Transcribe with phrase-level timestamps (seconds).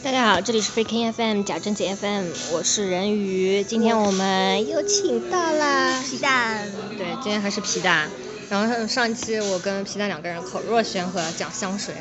[0.00, 8.08] 大家好，这里是 Freaking FM 假正经 FM，我是人鱼，今天我们又请到了皮蛋，对，今天还是皮蛋。
[8.48, 11.94] 然后上一期我跟皮蛋两个人口若悬河讲香水，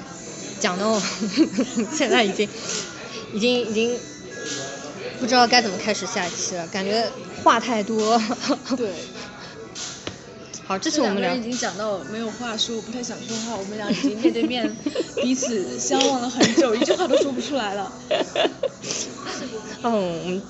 [0.60, 1.02] 讲的我
[1.92, 2.48] 现在已经
[3.34, 3.98] 已经已经
[5.20, 7.10] 不知道该怎么开始下一期了，感觉
[7.44, 8.22] 话太多。
[8.78, 8.92] 对。
[10.68, 14.76] 好，这是我们俩已经讲到没有话说，不太想说话，我们俩已经面对面
[15.16, 17.90] 彼此相望了很久，一句话都说不出来了。
[19.84, 20.44] 嗯， 我们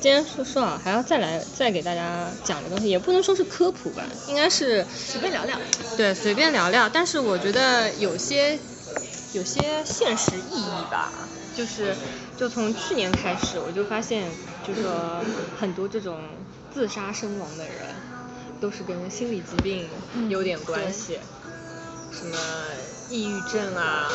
[0.00, 5.56] 今天说说啊，还要再来再给大家讲的东西，也不能说是科普吧，应该是随便聊聊。
[5.96, 8.58] 对，随便聊聊，但是我觉得有些
[9.34, 11.12] 有些现实意义吧，
[11.54, 11.94] 就是
[12.36, 14.28] 就从去年开始，我就发现，
[14.66, 15.24] 就说
[15.56, 16.18] 很多这种
[16.74, 17.72] 自杀身亡的人。
[18.60, 19.88] 都是跟心理疾病
[20.28, 21.18] 有点关系，
[22.12, 22.36] 什么
[23.08, 24.06] 抑郁症啊，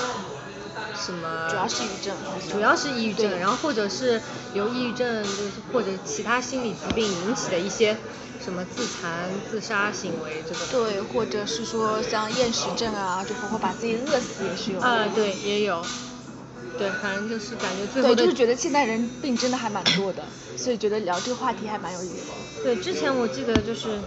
[0.95, 2.15] 什么主要是抑郁症，
[2.51, 4.21] 主要是抑郁症，然后或者是
[4.53, 7.97] 由抑郁症就是或者其他心理疾病引起的一些
[8.43, 10.67] 什么自残、自杀行为这种。
[10.71, 14.79] 对，或者是说像厌食症啊，就包括把自己饿死也是有。
[14.79, 15.83] 啊，对，也有。
[16.77, 18.13] 对，反正就是感觉最后。
[18.13, 20.23] 对，就是觉得现代人病真的还蛮多的，
[20.57, 22.63] 所以觉得聊这个话题还蛮有意思。
[22.63, 23.99] 对，之前我记得就是，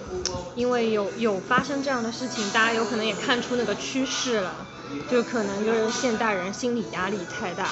[0.55, 4.66] 因为有有发生这样的事情，大家有可能也看出那个趋势了，
[5.11, 7.69] 就可能就是现代人心理压力太大。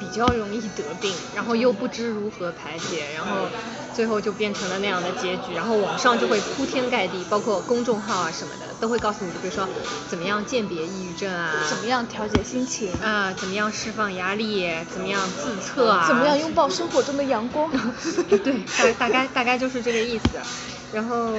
[0.00, 3.48] 比较容易得病，然后又不知如何排解，然后
[3.94, 5.54] 最后就变成了那样的结局。
[5.54, 9.68] 然后网上就会铺天盖地，包括公众号啊什么的，都会告诉你，就比如说
[10.08, 17.70] 怎么样鉴别抑郁症啊，怎么样调节心情啊，怎么样释放压力，怎么样自测啊，怎么样拥抱生活中的阳光。
[18.28, 20.28] 对，大大概大概就是这个意思。
[20.92, 21.34] 然后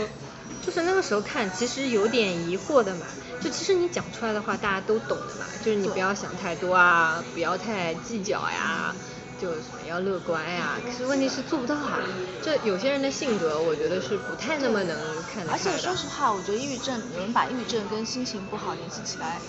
[0.66, 3.06] 就是那个时候看，其实有点疑惑的嘛。
[3.40, 5.46] 就其实你讲出来的话，大家都懂的嘛。
[5.62, 8.96] 就是你不要想太多啊，不要太计较呀，
[9.38, 10.82] 就什么要乐观呀。
[10.86, 12.00] 可是问题是做不到啊。
[12.42, 19.42] 这有些人的性格，我觉得是不太那么能看得而且说实话，我觉得抑郁症，有人把抑郁症跟心情不好联系起来，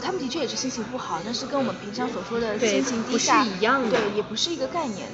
[0.00, 3.44] 他们的确也是心情不好，但是跟我们平常所说的心情低下，
[3.90, 5.08] 对，也不是一个概念。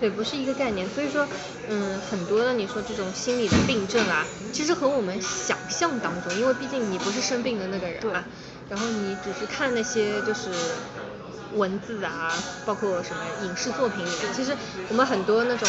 [0.00, 1.28] 对，不是一个概念，所以说，
[1.68, 8.26] 嗯，很多的你说这种心理的病症啊，其实和我们想象当中，因为毕竟你不是生病的那个人啊，
[8.70, 10.50] 然后你只是看那些就是。
[11.54, 12.32] 文字啊，
[12.64, 14.56] 包括什么影视作品里面，其实
[14.88, 15.68] 我们很多那种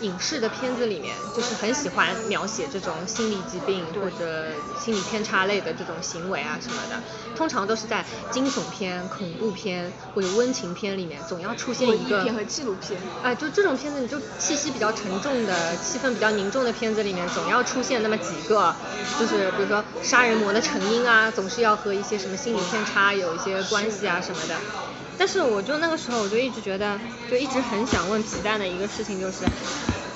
[0.00, 4.52] 影视的片子里面，就是很喜欢描写这种心理疾病或者
[4.82, 7.00] 心理偏差类的这种行为啊什么的。
[7.36, 12.22] 通常都是在惊悚片、恐怖片或者温情片里面，总要出现一个。
[12.22, 13.00] 片和纪录片。
[13.22, 18.74] 哎，就这种片子，你就气息比较沉重的、气氛比较凝重的片子里面，总要出现那么几个，
[19.18, 24.56] 就是比如说杀人魔的成因啊，总是要和一些什么心理偏差有一些关系啊什么的。
[25.20, 26.98] 但是我就那个时候我就一直觉得，
[27.30, 29.44] 就一直很想问皮蛋的一个事情就是，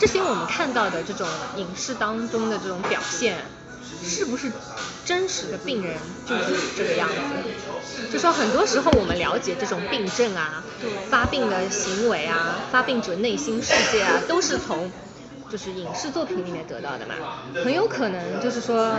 [0.00, 1.28] 这些我们看到的这种
[1.59, 3.37] 影视当中的这种表现，
[4.03, 4.50] 是不是
[5.04, 8.10] 真实的病人就是这个样子？
[8.10, 10.64] 就说很多时候我们了解这种病症啊，
[11.10, 14.91] 发病的行为啊，发病者内心世界啊，都是从。
[15.54, 17.15] 就是影视作品里面得到的嘛，
[17.62, 18.98] 很有可能就是说，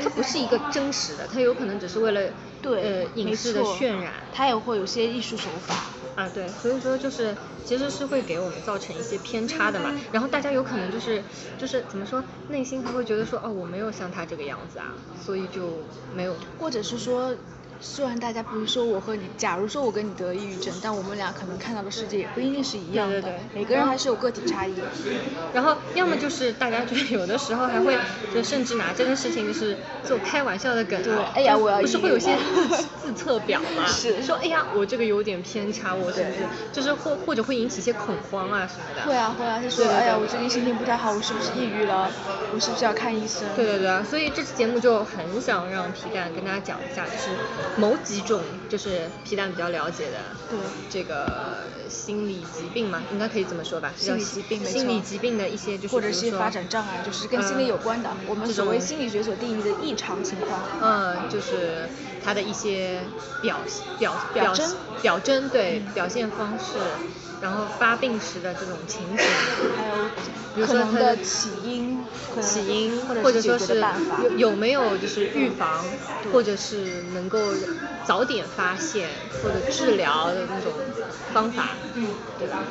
[0.00, 2.30] 它不是一个真实的，它有可能只是为了
[2.62, 5.74] 对呃影视的渲染，它也会有些艺术手法
[6.14, 11.24] 啊对，所以说就是其实是会给我们造成一些偏差的嘛，然后大家有可能就是
[11.58, 15.80] 就是怎么说，内心还会觉得说哦我没有像他这个样子啊，所以就
[16.14, 17.36] 没有，或者是说。
[17.80, 23.20] 虽然大家不是说我和你，假如说我跟你得抑郁症，但我们俩可能看到的世界也不一定是一样的。
[23.20, 23.40] 对对对。
[23.60, 24.74] 每个人还是有个体差异。
[25.52, 27.96] 然后要么就是大家觉得有的时候还会
[28.34, 31.02] 就甚至拿这个事情就是做开玩笑的梗。
[31.02, 31.14] 对。
[31.34, 31.80] 哎呀，我要。
[31.80, 32.36] 不是会有些
[33.02, 33.84] 自测表吗？
[33.88, 34.22] 是。
[34.22, 36.38] 说哎呀，我这个有点偏差，我是不是？
[36.72, 39.02] 就是或或者会引起一些恐慌啊什么的。
[39.08, 42.10] 会啊会啊，就说哎呀，我最近心情不太好，我是不是抑郁了？
[42.52, 43.42] 我是不是要看医生？
[43.54, 47.30] 对对对，所以这期节目就很想让皮蛋跟大家讲一下，就是
[47.76, 48.40] 某几种。
[48.68, 50.18] 就是皮蛋比较了解的，
[50.50, 50.58] 对
[50.90, 51.58] 这个
[51.88, 60.60] 心理疾病嘛，应该可以这么说吧，心理疾病，心理疾病的一些就是或者是发展障碍，就是跟心理有关的，我们所谓心理学所定义的异常情况。
[60.82, 61.88] 嗯，就是
[62.24, 63.00] 它的一些
[63.40, 63.60] 表
[63.98, 66.74] 表表征表征对表现方式。
[67.40, 69.26] 然后发病时的这种情形，
[69.76, 70.08] 还有
[70.54, 72.06] 比如说它的起因，
[72.40, 73.74] 起因或者说是
[74.22, 75.86] 有有没有就是预防，
[76.32, 77.54] 或者是能够
[78.02, 79.10] 早点发现
[79.42, 80.74] 或者治疗的那种
[81.32, 82.66] 方法，嗯，对吧？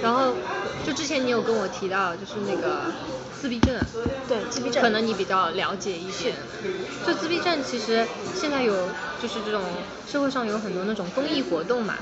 [0.00, 0.36] 然后
[0.84, 2.92] 就之前你有跟我提到就是那个
[3.38, 3.86] 自闭症，
[4.26, 6.34] 对自闭症，可能你比较了解一些。
[7.06, 9.64] 就自闭症其实现在有就是这种
[10.06, 11.98] 社会上有很多那种公益活动嘛。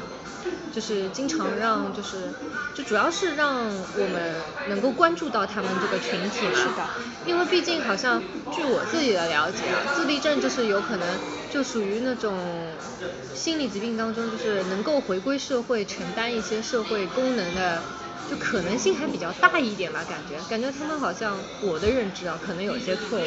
[0.72, 2.34] 就是经常让就是
[2.74, 4.34] 就主要是让我们
[4.68, 6.52] 能够关注到他们这个群体嘛。
[6.54, 6.88] 是的。
[7.26, 11.18] 因为毕竟好像据我自己的了解啊，自闭症就是有可能
[11.50, 12.36] 就属于那种
[13.34, 17.82] 心理疾病当中，就是能够回归社会、承担一些社会功能的。
[18.30, 23.22] 就可能性还比较大一点吧，感觉感觉他们好像我的认知啊，可能有些错误，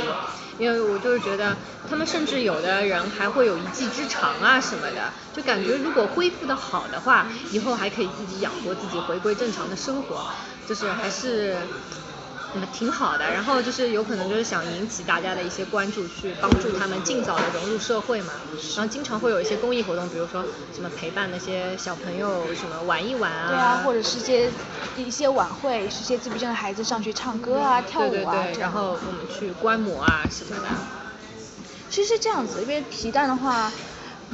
[0.57, 1.55] 因为我就是觉得
[1.89, 10.25] 他们甚至有的人还会有一技之长啊什么的，就感觉如果恢复的好的话，以后还可以自己养活自己，回归正常的生活，
[10.67, 11.57] 就是还是。
[12.53, 13.31] 嗯，挺好的。
[13.31, 18.33] 然后就是有可能就是想引起大家的一些关注，去帮助他们尽早的融入社会嘛。
[18.75, 20.43] 然后经常会有一些公益活动，比如说
[20.73, 23.47] 什么陪伴那些小朋友什么玩一玩啊。
[23.47, 24.49] 对啊，或者是些
[24.97, 28.09] 一些晚会，是些自闭症的孩子上去唱歌啊、跳舞啊。
[28.09, 28.59] 对对对。
[28.59, 30.67] 然后我们去观摩啊什么的。
[31.89, 33.71] 其实是这样子，因为皮蛋的话，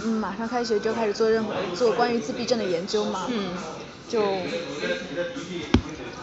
[0.03, 3.27] 嗯，马上开学就开始做任何做关于自闭症的研究嘛。
[3.29, 3.53] 嗯。
[4.07, 4.21] 就。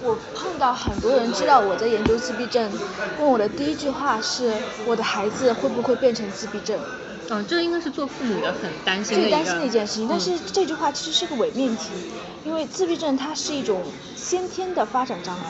[0.04, 2.70] 我碰到很多人知道我在研究自闭症，
[3.18, 4.52] 问我的第一句话是
[4.84, 6.78] 我的孩子会不会变成自闭症？
[7.30, 10.06] 嗯，这应该是做父母的很担心的最担心的一件事情。
[10.06, 11.88] 但是这句话其实是个伪命题，
[12.44, 13.82] 因为自闭症它是一种
[14.14, 15.46] 先天的发展障碍，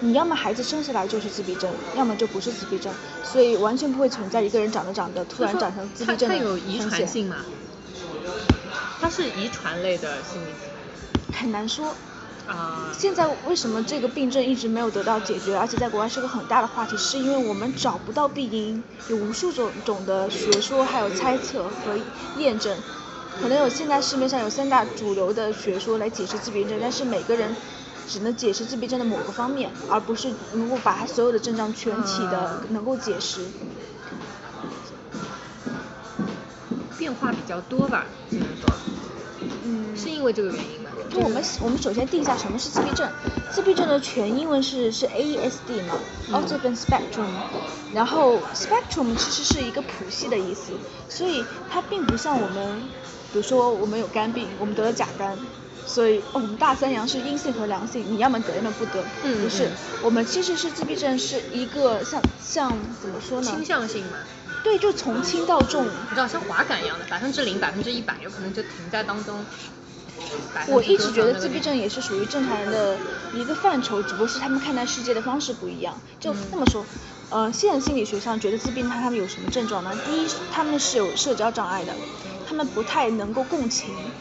[0.00, 2.90] 你要么孩子生下来就是自闭症，要么就不是自闭症，
[3.22, 7.36] 所以完全不会存在一个人长着长着突然长成自闭症的它有遗传性吗？
[9.02, 10.64] 它是遗传类的心理疾
[11.30, 11.38] 病？
[11.38, 11.94] 很难说。
[12.48, 21.98] 啊，现在为什么这个病症一直没有得到解决，而且在国外是个很大的话题，是因为我们找不到病因，有无数种种的学说，还有猜测和
[22.32, 22.82] 验证，
[23.34, 27.58] 可能有现在市面上有三大主流的学说来解释自闭症，但是每个人
[28.06, 33.52] 只能解释自闭症的某个方面，而不是如果把它所有的症状全体的能够解释。
[36.96, 38.76] 变化比较多吧，只能说，
[39.62, 40.87] 嗯，是因为这个原因吗？
[41.10, 43.08] 就我们我们首先定一下什么是自闭症，
[43.50, 45.94] 自闭症的全英文是是 ASD 嘛
[46.30, 47.26] ，Autism Spectrum，
[47.94, 50.72] 然后 Spectrum 其实是一个谱系的意思，
[51.08, 52.82] 所以它并不像我们，
[53.32, 55.38] 比如说我们有肝病，我们得了甲肝，
[55.86, 59.70] 所以哦我们大三阳是阴性和良性，你要么得要么不得，不是，
[60.02, 62.68] 我们其实是自闭症是一个像像
[63.00, 63.50] 怎么说呢？
[63.50, 64.18] 倾向性嘛。
[64.64, 65.86] 对，就从轻到重。
[65.86, 69.44] 你知道像滑杆一样的，百分之零百分之一百，有可能就停在当中。
[70.68, 72.98] 我一直觉得自闭症也是属于正常人的
[73.32, 76.00] 一个范畴，只不过是他们看待世界的方式不一样。
[76.20, 76.86] 就那么说，
[77.30, 79.96] 呃，现在心理学上觉得自闭症他们有什么症状呢？
[80.04, 81.96] 第一，他们是有社交障碍的，
[82.44, 84.12] 他们不太能够共情。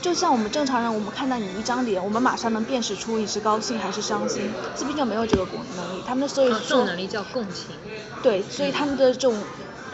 [0.00, 4.52] 就像我们正常人，我们看到你一张脸，我们马上能辨识出你是高兴还是伤心。
[4.74, 5.46] 自闭症没有这个
[5.76, 7.76] 能力，他们所以说这种能力叫共情。
[8.22, 9.42] 对，所以他们的这种。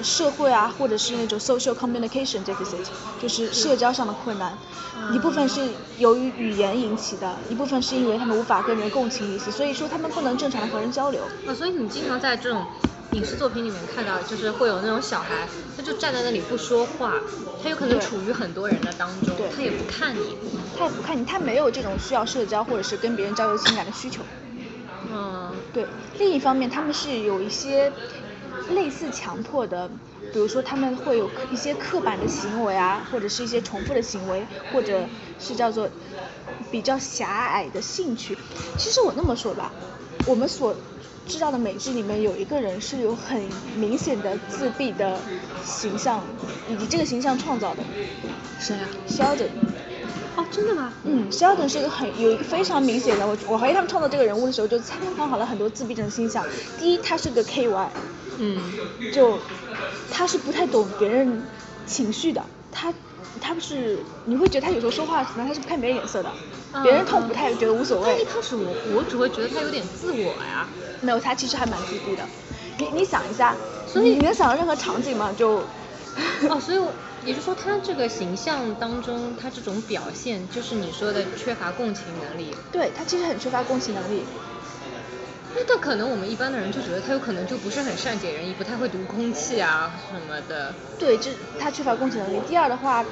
[0.03, 2.87] 社会啊，或者是那种 social communication deficit，
[3.19, 4.57] 就是社交上的困难，
[5.13, 11.23] 一部分是由于语言引起的，一部分是因为他们无法跟人共情一思，所以说他们不能正常的和人交流。
[11.47, 12.65] 啊，所以你经常在这种
[13.13, 17.23] 影视作品里面看到，就是会有那种小孩，他就站在那里不说话，
[17.63, 20.37] 他有可能处于很多人的当中，他也不看你，
[20.77, 24.23] 他也不看你，他没有这种需要社交或者是跟别人交流情感的需求。
[25.11, 25.89] 嗯，对。
[26.19, 27.93] 另一方面，他们是有一些。
[28.67, 29.89] 类似强迫的，
[30.33, 35.09] 比如说他们会有一些刻板的行为啊，或者是一些重复的行为，或者
[35.39, 35.89] 是叫做
[36.71, 38.39] 比较狭隘的兴趣。
[38.77, 39.73] 其实我那么说吧，
[40.27, 40.75] 我们所
[41.27, 45.19] 知道的美剧里面有一个人是有很明显的自闭的
[45.65, 46.23] 形象，
[46.69, 47.83] 以及这个形象创造的。
[48.59, 49.49] 谁啊？Sheldon。
[50.37, 50.93] 哦，真的吗？
[51.05, 56.45] 嗯，Sheldon 是一个很有一个非常明显的，我我怀疑他们创造这个人物的时候就参考好了很多自闭症的倾向。
[56.79, 57.89] 第一，他是个 KY。
[58.39, 58.79] 嗯，
[59.11, 59.43] 就
[60.11, 61.49] 他是不太懂别人
[61.85, 62.95] 情绪的，他
[63.41, 66.39] 他不是你会觉得他有时候说话可能他是不看别人脸色的，
[66.81, 68.21] 别人痛不太觉得无所谓。
[68.23, 72.31] 一开始我我只会觉得他有点自我呀，没有他其实还蛮自闭的，
[72.77, 75.33] 你你想一下，所以你能想到任何场景吗？
[75.33, 75.69] 就
[76.49, 76.79] 哦，所以
[77.21, 82.55] 也就是说他这个形象当中，他这种表现就是你说的缺乏共情能力。
[82.71, 84.29] 对他其实很缺乏共情能力。
[85.67, 90.75] 那可能我们一般的人就觉得他有可能就不是很善解人意，不太会读空气啊什么的。
[90.99, 92.41] 对，这他缺乏共情能力。
[92.47, 93.05] 第二的话，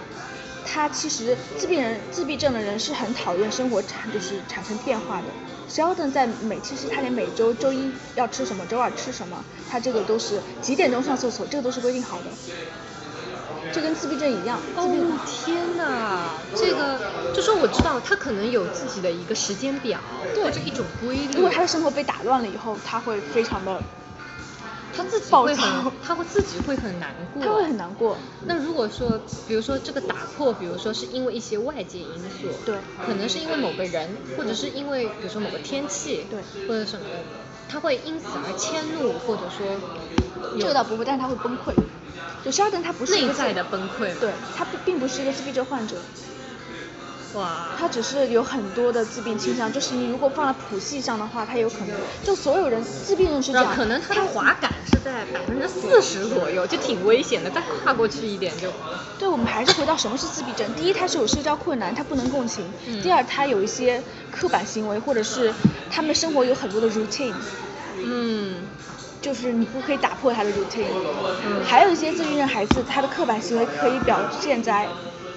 [0.65, 5.29] 他其实自闭人、自闭症的人是很讨厌生活产就是产生变化的。
[5.69, 12.31] Sheldon 在每其实他连每周周一要吃什么，周二吃什么，他这个都是几点钟上厕所，这个都是规定好的。
[13.73, 14.61] 就跟自闭症一样。
[14.75, 17.01] 哦天哪，这个
[17.35, 20.01] 就说我知道他可能有自己的一个时间表，
[20.35, 21.35] 或者一种规律。
[21.35, 23.83] 如果他的生活被打乱了以后，他会非常的
[24.93, 28.17] 他自己会很，他会自己会很难过， 他会很难过。
[28.47, 37.25] 那如果说，比如说这个打破，比如说是因为一些外界因素，对可能是因为某个人，或者是因为比如说某个天气，对或者什么的，
[37.69, 39.83] 他会因此而迁怒，或者说
[40.61, 41.77] 这个倒不会，但是他会崩溃。
[42.43, 46.07] 就肖登他不是一个自内在的崩溃对他并并不是一个自闭症患者，
[47.37, 51.91] 哇，他只是有很多的自闭倾向，就是你如果放在谱系上的话，他有可能
[52.25, 58.71] 就所有人自闭症是这样，可能他的滑感是在百分之四十左右，就挺危险的，再跨过去一点就。
[59.19, 60.67] 对，我们还是回到什么是自闭症。
[60.75, 65.53] 第一，他是有社交困难，他不能共情；嗯第二，他有一些刻板行为，或者是
[65.91, 67.33] 他们生活有很多的 routine，
[68.05, 68.63] 嗯，
[69.23, 70.85] 就是你不可以打破他的 routine。
[71.47, 74.87] 嗯还有一些自闭症孩子，他的刻板行为可以表现在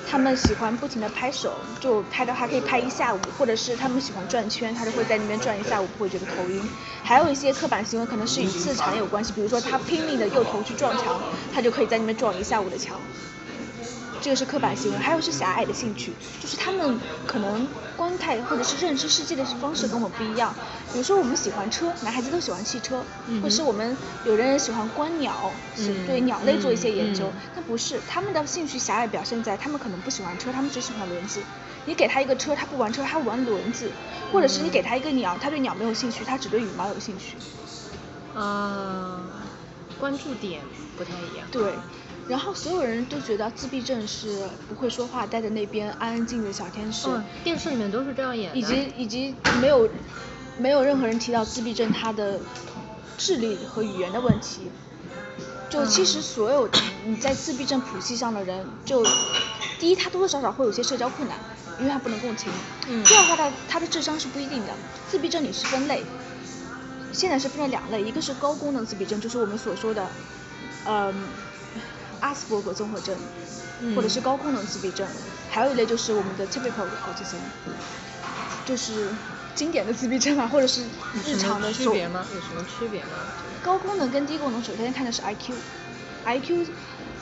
[0.10, 6.60] 他们喜欢不停的拍手，就拍的还可以拍一下午，或者是他们喜欢转圈，他就会在那边转一下午，不会觉得头晕。
[7.04, 11.22] 还有一些刻板行为可能是与自残有关系，比如说他拼命的用头去撞墙，
[11.54, 13.00] 他就可以在那边撞一下午的墙。
[14.22, 20.54] 这个是刻板行为，还有是狭隘的兴趣，就是他们可能观看或者是认知世界的方式跟我们不一样。
[20.92, 23.96] 比如说我们喜欢车，男孩子都喜欢汽车，嗯或者是我们
[24.26, 25.52] 有人喜欢观鸟，
[26.06, 31.42] 对鸟类做一些研究嗯嗯，但不是他们的兴趣狭隘表现在他们可能不喜欢车，他们只喜欢轮子。
[31.86, 33.92] 你给他一个车，他不玩车，他玩轮子，
[34.32, 37.38] 或者是你给他一个鸟，他对鸟没有兴趣，他只对羽毛有兴趣。
[38.36, 39.26] 啊，
[40.00, 40.62] 关注点
[40.98, 41.48] 不太一样。
[41.52, 41.74] 对，
[42.30, 48.58] 然后所有人都觉得自闭症是不会说话，待在那边安安静静的小天使，嗯，电视里面都是这样演的。
[48.58, 49.90] 以及以及没有
[50.60, 52.40] 没有任何人提到自闭症他的
[53.18, 54.70] 智力和语言的问题。
[55.72, 56.70] 就其实所有
[57.06, 59.04] 你在自闭症谱系上的人，就
[59.80, 61.38] 第一他多多少少会有些社交困难，
[61.80, 62.52] 因为他不能共情。
[62.88, 64.74] 嗯第二话他他的智商是不一定的，
[65.10, 66.04] 自闭症你是分类，
[67.12, 70.08] 现在是分了两类，一个是高功能自闭症，就是我们所说的，
[70.86, 71.14] 嗯，
[72.20, 73.16] 阿斯伯格综合症，
[73.96, 75.08] 或者嗯是高功能自闭症，
[75.50, 77.38] 还有一类就是我们的 typical autism，
[78.66, 79.10] 就是
[79.56, 80.86] 经典的自闭症啊，或者是
[81.26, 82.28] 日常的区别吗？
[82.34, 83.10] 有什么区别吗？
[83.62, 86.66] 高功能跟低功能，首先看的是 IQ，IQ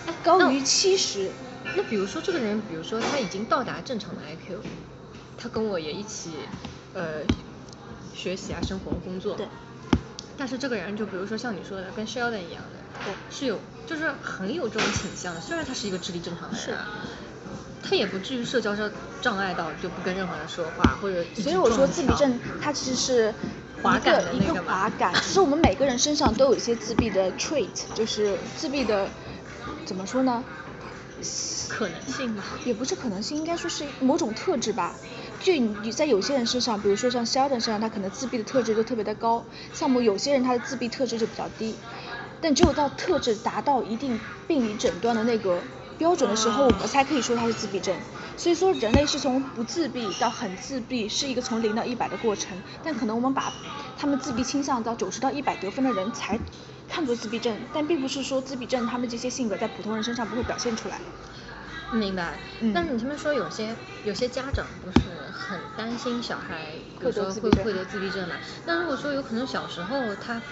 [0.06, 1.32] 哎高于七十，
[1.76, 4.60] 那比如说这个人，比如说他已经到达正常的 IQ，
[5.38, 6.48] 他跟我也一起
[6.94, 7.22] 呃
[8.14, 9.36] 学习啊、生活、工作。
[9.36, 9.48] 对。
[10.38, 15.42] 但是这个人就比如说像你说的，跟 Sheldon 一样的，对是有就是很有这种倾向的。
[15.42, 16.88] 虽然他是一个智力正常的人啊，
[17.82, 18.92] 他也不至于社交上
[19.22, 23.34] 障碍到就不跟任何人说话或者所以我说自闭症它其实是
[23.82, 29.10] 滑一个一个杆的那个滑感，其实我们每个人身上都有一些自闭的 trait，就是自闭的
[29.86, 30.46] 怎么说呢？
[31.68, 32.60] 可能性吧。
[32.64, 35.00] 也不是可能性，应该说是某种特质吧。
[35.40, 41.76] 就你在有些人身上，比如说像 Sheldon 身上，他可能自闭的特质就特别的高；像我们有些人他的自闭特质就比较低。
[42.40, 45.64] 但只有到特质达到一定病理诊断的那个
[45.98, 47.96] 标准的时候，我们才可以说他是自闭症。
[48.36, 52.62] 所以说，人类是从不自闭到很自闭，是一个从零到一百的过程。
[52.84, 53.52] 但可能我们把
[53.96, 56.40] 他们自闭倾向到九十到一百得分的人才
[56.88, 61.02] 看作自闭症，但并不是说自闭症他们这些性格在普通人身上不会表现出来。
[61.92, 62.44] 明白。
[62.60, 68.42] 嗯但是你前面说有些有些家长不是很担心小孩，比如说会会得自闭症嘛？
[68.66, 70.44] 那如果说有可能小时候他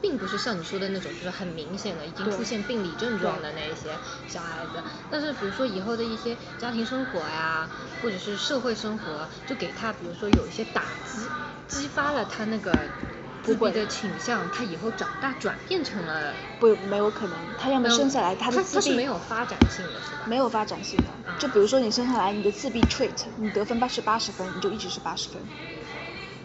[0.00, 7.70] 并不是像你说的那种，就是很明显的已经出现病理症状的那一些小孩子，但是比如说以后的一些家庭生活呀，
[8.00, 11.36] 或者是社会生活，就给他比如说有一些打击，
[11.68, 12.96] 激发了他那个
[13.42, 20.26] 自闭的倾向，他以后长大转变成了不，没有可能，他要么生下来他的他自闭没有发展性的是吧？
[20.26, 21.10] 没有发展性的。
[21.38, 25.50] 就比如说你生下来你的自闭 trait，你得分八是八十分，你就一直是八十分。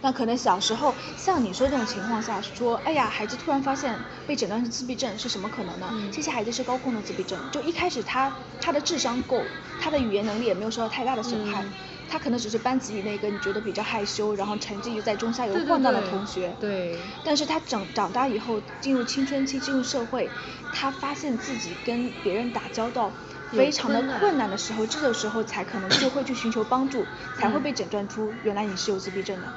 [0.02, 5.96] 那可能小时候像你说这种情况下，说哎呀，孩子突然发现被诊断是自闭症，是什么可能呢？
[5.96, 11.64] 嗯这些孩子是高功能自闭症，就一开始他他的智商够，他的语言能力也没有受到太大的损害。
[11.64, 11.76] 嗯
[12.08, 16.56] 他可能只是班级里那个你觉得比较害羞，然后成绩就在中下游晃荡的同学。
[16.60, 20.32] 对但是他长长大以后，进入青春期，进入社会，
[20.72, 23.18] 他发现自己跟别人打交道
[23.50, 29.54] 非常的困难的时候，这个时候才可能就会去寻求帮助，才会嗯被诊断出原来你是有自闭症的。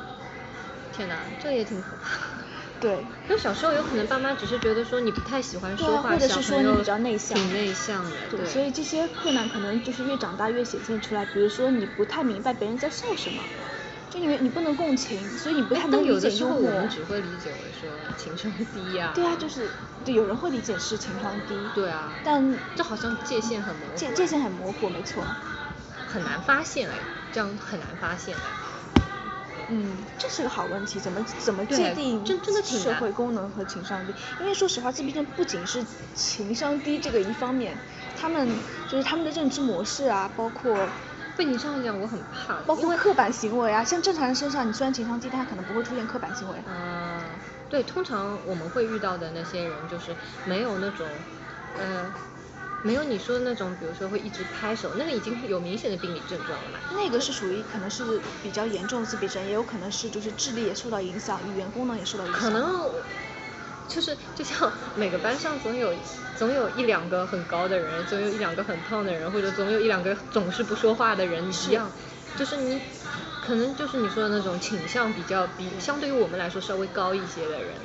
[0.90, 2.08] 天哪，这也挺可怕。
[2.80, 11.24] 对，因为小时候有可能爸妈只是觉得说你不太喜欢说话，或者是说你比较内向挺内向的，对，所以这些困难可能就是越长大越显现出来。
[11.26, 13.44] 比如说你不太明白别人在笑什么，
[14.10, 16.44] 就因为你不能共情，所以你不哎太能理解但有的时。
[16.44, 19.68] 候我们只会理解为说情商低呀、对啊，就是
[20.04, 21.68] 对，有人会理解是情商低。
[21.74, 25.24] 对啊但这好像界限很模糊界界限很模糊，没错。
[26.06, 27.00] 很难发现哎，
[27.32, 28.67] 这样很难发现哎。
[29.70, 34.14] 嗯，这是个好问题，怎么怎么界定真真的挺社会功能和情商低？
[34.38, 37.78] 因为说实话，自闭症不仅是情商低这个一方面，
[38.14, 40.90] 他们就是他们的认知模式啊，包括
[41.36, 46.62] 被你这样讲，我很怕，包括刻板行为啊，像正常人身上，你虽然情商低，但他可能不会出现刻板行为。
[46.66, 51.22] 嗯，对，通常我们会遇到的那些人，就是没有那种，
[51.74, 52.14] 呃，
[52.82, 56.78] 没有你说的那种，比如说会一直拍手，那个已经有明显的病理症状了嘛。
[56.94, 62.40] 那个是属于可能是比较严重的自闭症，也有可能是就是智力也受到影响，语言功能也受到影响。
[62.40, 62.92] 可能
[63.88, 65.92] 就是就像每个班上总有
[66.36, 71.90] 总有一两个很高的人，总有一两个很胖的人，或者总有一两个总是不说话的人一样，
[72.36, 72.80] 就是你
[73.40, 77.76] 可能就是你说的那种倾向比较比相对于我们来说稍微高一些的人。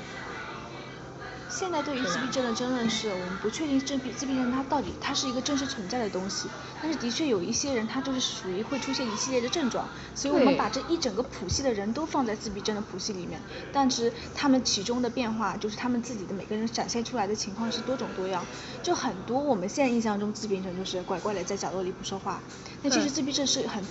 [1.54, 6.50] 现在对于自闭症的争论是我们不确定自闭自闭症它到底它是一个真实存在的东西，
[6.82, 13.40] 但是的确有一些人他就是属于会出现一系列的症状，所以我们把这一整个谱系的人都放在自闭症的谱系里面，
[13.72, 18.44] 但是他们其中的变化就是他们自己的每个人展现出来的情况是多种多样，
[18.82, 22.42] 就很多我们现在印象中自闭症就是乖乖的在角落里不说话，
[22.82, 23.88] 那其实自闭症是很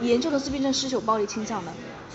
[0.00, 1.74] 严重的自闭症是有暴力倾向的。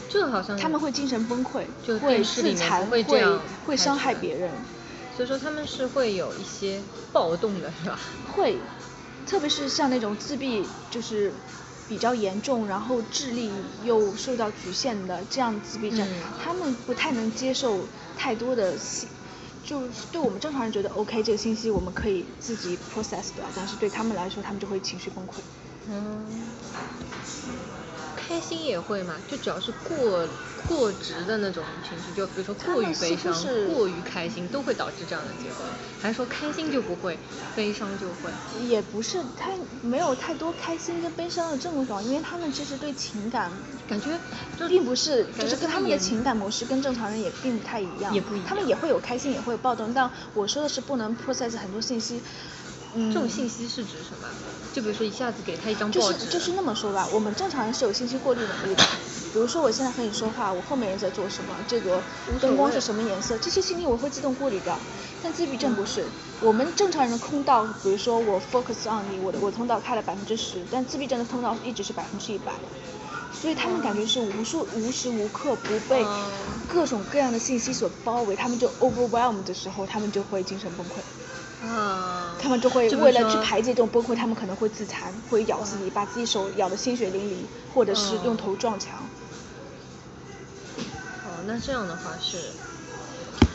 [0.09, 4.51] 这好像他们会精神崩溃就，会自残，会会伤害别人。
[5.17, 7.99] 所以说他们是会有一些暴动的，是吧？
[8.35, 8.61] 会，
[9.25, 11.33] 特别是像那种自闭就是
[11.87, 19.09] 比较严重，然后智力又受到局限的这样自闭症，嗯他们不太能接受太多的信，
[19.63, 25.41] 就是对我们正常人觉得 OK 这个信息我们可以自己 process 掉，但是对他们来说，他们就会情绪崩溃。
[25.87, 26.51] 嗯，
[28.27, 30.27] 开心也会嘛，就只要是过
[30.67, 35.65] 过值的那种情绪，就比如说过于悲伤是、过于开心，都会导致这样的结果。
[36.01, 37.17] 还是说开心就不会，
[37.55, 38.29] 悲伤就会？
[38.67, 43.49] 也不是太没有太多开心跟悲伤的症状，因为他们其实对情感
[43.87, 44.19] 感觉
[44.57, 52.21] 就并不是，就是跟他们的情感模式跟正常人也并不太一样，也不一他们也会有开心，也会有暴动，但我说的是不能 process 很多信息。
[52.93, 54.27] 嗯，这种信息是指什么？
[54.77, 58.83] 就比如说一下子给他一张报纸，就是就是那么说吧，我们正常人是有信息过滤能力的。
[59.33, 62.03] 比如说我现在和你说话，我后面人在做什么，这个
[62.39, 64.79] 灯光是什么颜色，这些信息我会自动过滤掉。
[65.19, 72.53] 但自闭症不是，我们正常人的通道，比如说我 focus on 你，我的我通道开了百分之十，但自闭症的通道一直是百分之一百。
[73.31, 81.01] 所以他们感觉是无数无时无刻不被嗯各种各样的信息所包围，他们就 overwhelmed 的时候，他们就会精神崩溃。
[81.67, 88.97] 啊，他们就会为了去排解这种崩溃，他们可能会自残，会咬自己，把自己手咬得鲜血淋漓，或者是用头撞墙。
[91.25, 92.41] 哦，那这样的话是，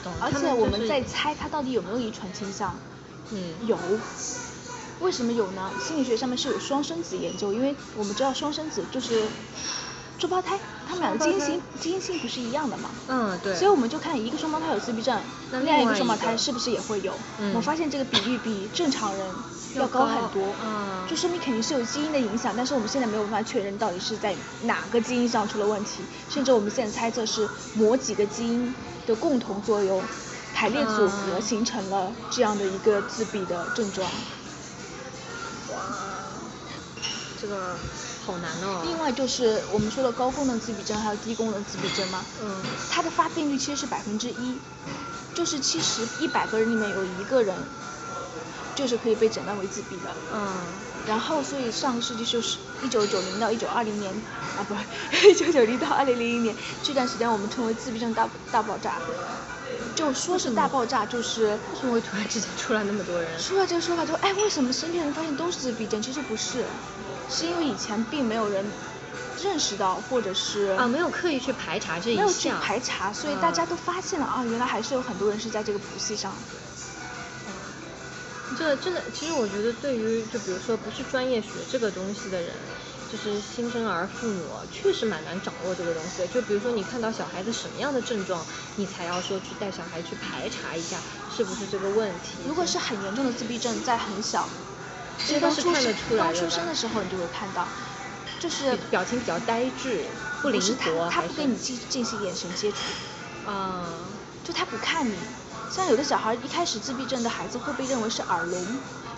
[0.03, 2.79] 懂而且我们在猜他到底有没有遗传倾向，
[3.31, 3.79] 嗯有。
[5.01, 5.69] 为什么有呢？
[5.81, 9.21] 心理学上面是有双生子研究，因为我们知道双生子就是
[10.23, 12.95] 双胞胎，他们两个基因型基因性不是一样的嘛。
[13.07, 17.19] 嗯对，所以我们就看一个双胞胎有自闭症，那另外一个双胞胎是不是也会有？
[17.39, 19.35] 嗯我发现这个比率比正常人
[19.75, 30.09] 要要高很多，嗯就说明肯定是有基因的影响，但是我们现在没有办法确认到底是在哪个基因上出了问题，甚至我们现在猜测是某几个基因的共同作用
[30.53, 34.09] 排列组合嗯形成了这样的一个自闭的症状。
[35.67, 35.83] 哇，
[37.37, 37.77] 这个
[38.25, 38.83] 好难哦。
[38.85, 44.59] 另外就是我们说的高功能自闭症还有低功能自闭症嘛，嗯它的发病率其实是百分之一，
[45.35, 47.57] 就是其实一百个人里面有一个人
[48.75, 50.15] 就是可以被诊断为自闭的。
[50.35, 50.43] 嗯
[51.05, 54.13] 然后，所以上个世纪就是一九九零到一九二零年，
[54.57, 54.73] 啊不，
[55.27, 59.01] 一九九零到二零零一年这段时间，我们称为自闭症大大爆炸。
[59.97, 63.37] 就说是大爆炸，就是为什么会突然之间出来那么多人？
[63.41, 66.01] 出了这个说法之后，哎，为什么身边人发现都是自闭症？
[66.01, 66.65] 其实不是，
[67.29, 68.65] 是因为以前并没有人
[69.43, 72.51] 认识到，或者是啊，没有刻意去排查这一项没有去。
[72.63, 76.33] 排查，所以大家嗯都发现了啊，原来还是有很多人是在这个谱系上。
[78.59, 82.55] 这真的，其实我觉得对于就比如说不是专业学这个东西的人，
[83.11, 86.27] 就是新生儿父母，确实蛮难掌握这个东西的。
[86.27, 88.45] 就比如说你看到小孩子什么样的症状，
[88.77, 90.99] 你才要说去带小孩去排查一下
[91.35, 92.43] 是不是这个问题。
[92.47, 94.47] 如果是很严重的自闭症，在很小，
[95.25, 97.69] 其实应该刚出生是看得出来刚出生的时候，你就会看到，
[98.39, 100.07] 就是表情比较呆滞，
[100.41, 102.79] 不灵活，他，跟你进进行眼神接触，
[103.47, 105.17] 嗯，就他不看你。
[105.69, 108.61] 像有的小孩一开始自闭症的孩子会被认为是耳聋，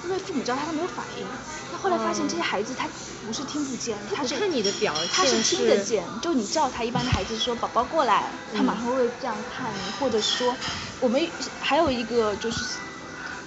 [0.03, 1.27] 因为父母教他他没有反应。
[1.71, 2.89] 那后来发现这些孩子他
[3.25, 6.21] 不是听不见，他是看你的表他是现是听得见。
[6.21, 10.57] 就你叫他，一般的孩子说宝宝过来，他马嗯上会这样看你，或者说
[11.01, 11.21] 我们
[11.59, 12.65] 还有一个就是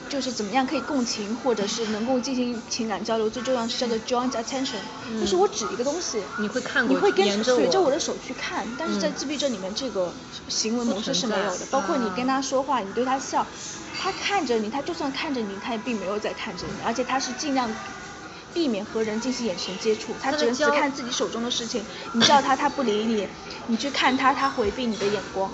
[0.10, 4.76] 就是怎么样可以共情，或者是能够进行情感交流，最重要是叫做 joint attention，、
[5.10, 10.14] 嗯就是我指一个东西，你会看过你会跟着随着我的手去看，但是在嗯自闭症里面这个
[10.48, 13.48] 行为模式是没有的包括你啊跟他说话，你对他笑，
[13.94, 17.76] 他看着你，他就算看着你，他也并没有在看着你，而且他是尽量。
[18.54, 21.86] 避免和人进行眼神接触，他只能只看自己手中的事情。
[22.14, 23.28] 你叫他，他不理你；
[23.68, 25.52] 你去看他，他回避你的眼光。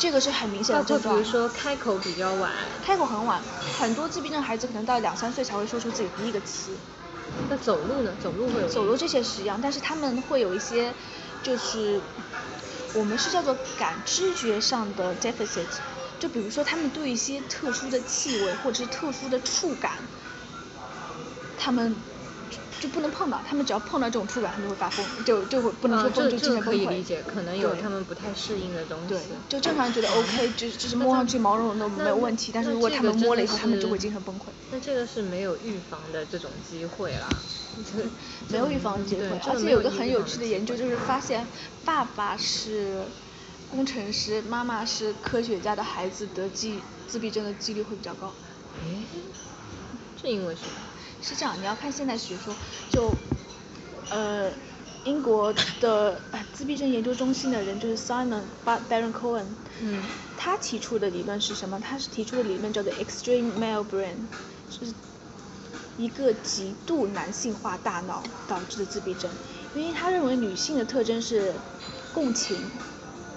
[0.00, 1.14] 这个是很明显的症状。
[1.14, 2.50] 括比如说开口比较晚，
[2.84, 3.40] 开口很晚，
[3.78, 6.74] 很多自闭症孩子可能到两三岁才会说出自己第一个词。
[7.50, 8.12] 那走路呢？
[8.22, 10.92] 走路会有走路这些是一样，但是他们会有一些，
[11.42, 12.00] 就是
[12.94, 15.66] 我们是叫做感知觉上的 deficit，
[16.18, 19.92] 就比如说他们对一些特殊的气味或者是特殊的触感，
[21.58, 21.94] 他们
[22.80, 26.86] 就就不能碰到，他们只要碰到这种触感，他们就会发疯，就就会不能啊说疯就这这个精神崩溃。
[26.86, 29.08] 可以理解，可能有他们不太适应的东西。
[29.08, 34.44] 对，就正常人觉得 OK，就就是摸上去毛茸茸的没有问题，但是如果他们摸了以后，他们就会精神崩溃。
[34.70, 37.28] 那这个是没有预防的这种机会啦，
[37.92, 38.08] 这个
[38.48, 41.46] 没有预防的机会而且有有个很有趣的研究，就是发现
[41.84, 43.02] 爸爸是
[43.70, 48.32] 工程师，妈妈是科学家的孩子得记自闭症的几率会比较高。
[48.82, 49.04] 诶，
[50.20, 50.89] 这因为什么？
[51.20, 52.56] 是这样，你要看现代学说，
[52.88, 53.14] 就
[54.08, 54.52] 呃
[55.04, 60.02] 英国的呃自闭症研究中心的人就是 Simon Bar- Baron Cohen，嗯
[60.36, 61.78] 他提出的理论是什么？
[61.80, 64.28] 他是提出的理论叫做 extreme male brain，
[64.68, 64.94] 就是
[65.96, 69.36] 一个极度男性化大脑导致的自闭症。
[69.74, 71.60] 因为他认为女性的特征是
[72.10, 72.70] 共情，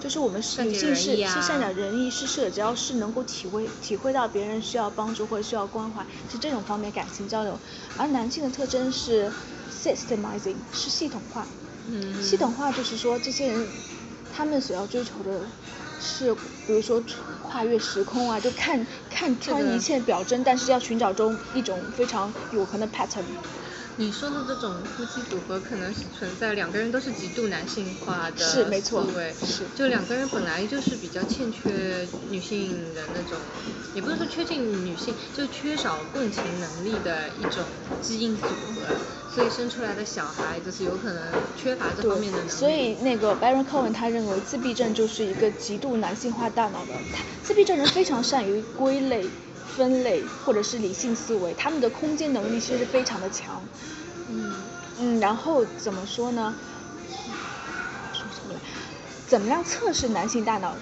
[0.03, 7.61] 就是我们是女性是是善解人意，是社交，是能够体会体会到别人需要帮助或者需要关怀，是这种方面感情交流。
[7.95, 9.37] 而男性的特征是
[9.69, 11.55] systemizing，是系统化。
[11.85, 13.85] 嗯系统化就是说，这些人
[14.29, 15.53] 他们所要追求的
[15.97, 17.01] 是，比如说
[17.39, 23.37] 跨越时空啊，就看看穿一切表征，但是要寻找中一种非常永恒的 pattern。
[23.95, 33.39] 你说的这种夫妻组合，可能是存在两个人都是极度男性化的是没错思维是就两个人本来就是比较欠缺女性的那种，
[33.91, 37.67] 也不是说缺尽女性，就缺少共情能力的一种
[38.01, 42.51] 基因组合，所以生出来的小孩就是有可能缺乏这方面的能力。
[42.51, 49.29] 所以那个 Baron Cohen 他认为自闭症就是一个极度男性化大脑的，他自闭症人非常善于归类、
[49.75, 53.61] 分类或者是理性思维，他们的空间能力其实非常的强。
[54.29, 54.53] 嗯
[54.97, 56.55] 嗯，然后怎么说呢？
[58.13, 58.59] 说什么来？
[59.25, 60.75] 怎么样测试男性大脑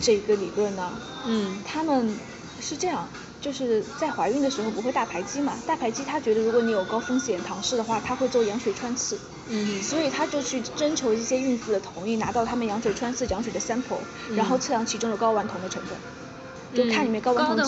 [0.00, 0.92] 这个理论呢？
[1.26, 2.18] 嗯他们
[2.60, 3.08] 是这样，
[3.40, 16.00] 就是在怀孕的时候不会大排畸嘛，大排畸他觉得如果你有高风险唐氏的话，他会做羊水穿刺，嗯所以他就去征求一些孕妇的同意，拿到他们羊水穿刺羊水的 sample，、然后测量其中的睾丸酮的成分。
[16.74, 17.62] 就看里面睾丸酮的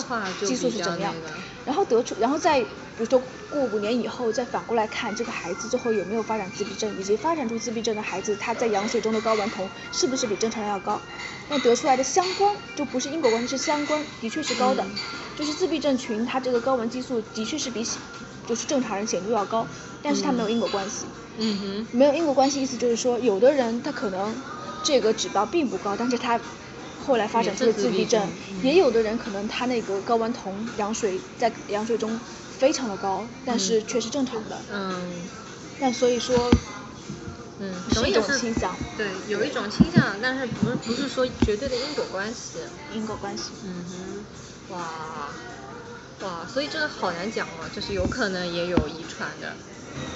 [0.45, 1.33] 激素是怎么样那个，
[1.63, 11.01] 然后得出，然后再比如说过五年以后再反过来看这个孩子最后有没有发展自闭症，以及发展出自闭症的孩子他在羊水中的睾丸酮是不是比正常人要高，
[11.47, 14.99] 那得出来的相关就不是因果关系是相关，的确是高的，嗯。
[15.33, 17.83] 就是自闭症群它这个睾丸激素的确是比
[18.45, 19.69] 就是正常人显著要高，
[20.01, 21.07] 但是它没有因果关系。
[21.37, 21.87] 嗯哼。
[21.97, 24.43] 没有因果关系，意思就是说，有的人他可能
[24.83, 26.39] 这个指标并不高，但是他
[27.01, 34.65] 后来发展出了自闭症也有的人可能他那个睾丸酮羊水在羊水中非常的高，但是嗯却是正常的。
[34.69, 35.29] 嗯
[35.79, 36.51] 但所以说，
[37.57, 42.59] 嗯，是一种倾向对，有一种倾向，但是不是不是说绝对的因果关系。
[42.89, 43.55] 因果关系。
[43.63, 44.27] 嗯哼，
[44.67, 45.33] 哇
[46.19, 49.57] 哇，所以这个好难讲哦，就是有可能也有遗传的。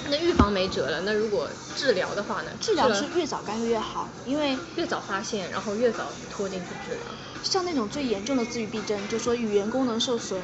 [0.08, 2.50] 那预防没辙了，那如果治疗的话呢？
[2.60, 7.06] 治疗是越早干预越好，因为越早发现，然后越早拖进去治疗。
[7.42, 10.40] 像那种最严重的自闭症，就说语言功能受损，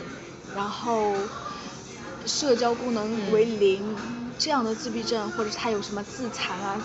[0.54, 1.14] 然后
[2.26, 6.82] 社交功能为零、这样的自闭症，或者是他有什么自残啊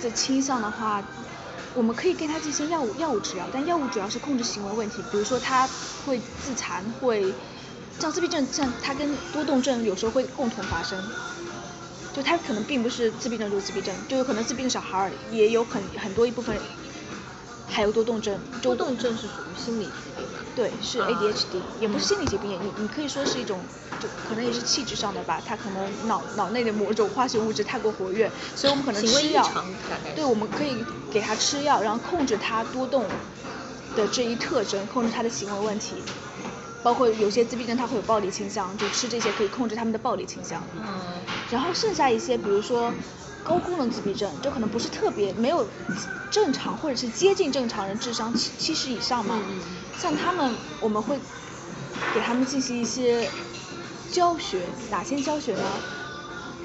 [0.00, 1.02] 的倾向的话，
[1.74, 5.68] 我们可以跟他进行药物药物治疗，但药物主要是控制行为问题，比如说他
[6.06, 7.34] 会自残，会
[7.98, 11.12] 像自闭症，像他跟多动症有时候会共同发生。
[12.12, 16.60] 就他可能并不是自闭症就是自闭症，就有可能自闭症小孩儿也有很很多一部分
[17.66, 20.30] 还有多动症，多动症是属于心理疾病？
[20.54, 29.60] 对，是啊 ADHD，、也不是嗯心理疾病，你你可以说是一种，就可能也是气质上的吧，他可能脑脑内的某种化学物质太过活跃，所以我们可能吃药
[30.14, 33.20] 对，我们可以给他吃药，然后控制他多动
[33.94, 36.08] 的这一特征，控制他的行为问题，
[36.82, 40.68] 包括有些自闭症他会有暴力倾向，就吃这些可以控制他们的暴力倾向。
[40.72, 42.96] 嗯然后剩下一些，比如说
[43.42, 45.70] 高功能自闭症，就可能不是特别没有
[46.30, 51.20] 正常或者是接近正常人智商七七十以上嘛，嗯嗯像他们我们会
[52.12, 53.32] 给他们进行一些
[54.10, 55.84] 教学，哪些教学呢？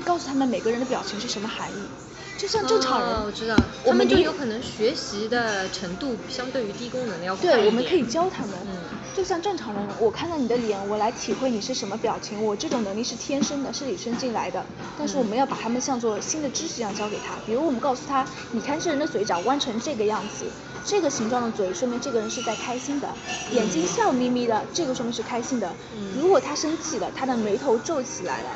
[0.06, 1.90] 告诉他们每个人的表情是什么含义。
[2.38, 8.58] 就像正常人，哦，我知道，我们理他们就有可能学习的程度相对于低功能的要快对，我们可以教他们。
[8.66, 14.66] 嗯就像正常人，我看到你的脸，我来体会你是什么表情，我这种能力是天生的，是与生俱来的。
[14.98, 17.40] 但是我们要把他们像做新的知识一样教给他。
[17.46, 20.52] 比如我们告诉他，你看这人的嘴角弯成这个样子，
[20.84, 23.08] 这个形状的嘴说明这个人是在开心的，
[23.52, 25.78] 眼睛笑眯眯的，这个说明是开心的。
[25.94, 28.50] 嗯如果他生气了，他的眉头皱起来了。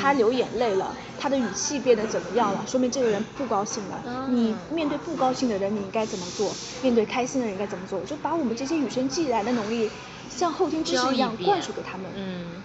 [0.00, 2.64] 他流眼泪了，他的语气变得怎么样了？
[2.66, 4.02] 说明这个人不高兴了。
[4.06, 6.50] 哦你面对不高兴的人，你应该怎么做？
[6.82, 8.00] 面对开心的人应该怎么做？
[8.04, 9.90] 就把我们这些与生俱来的能力，
[10.30, 12.06] 像后天知识一样灌输给他们。
[12.16, 12.62] 嗯，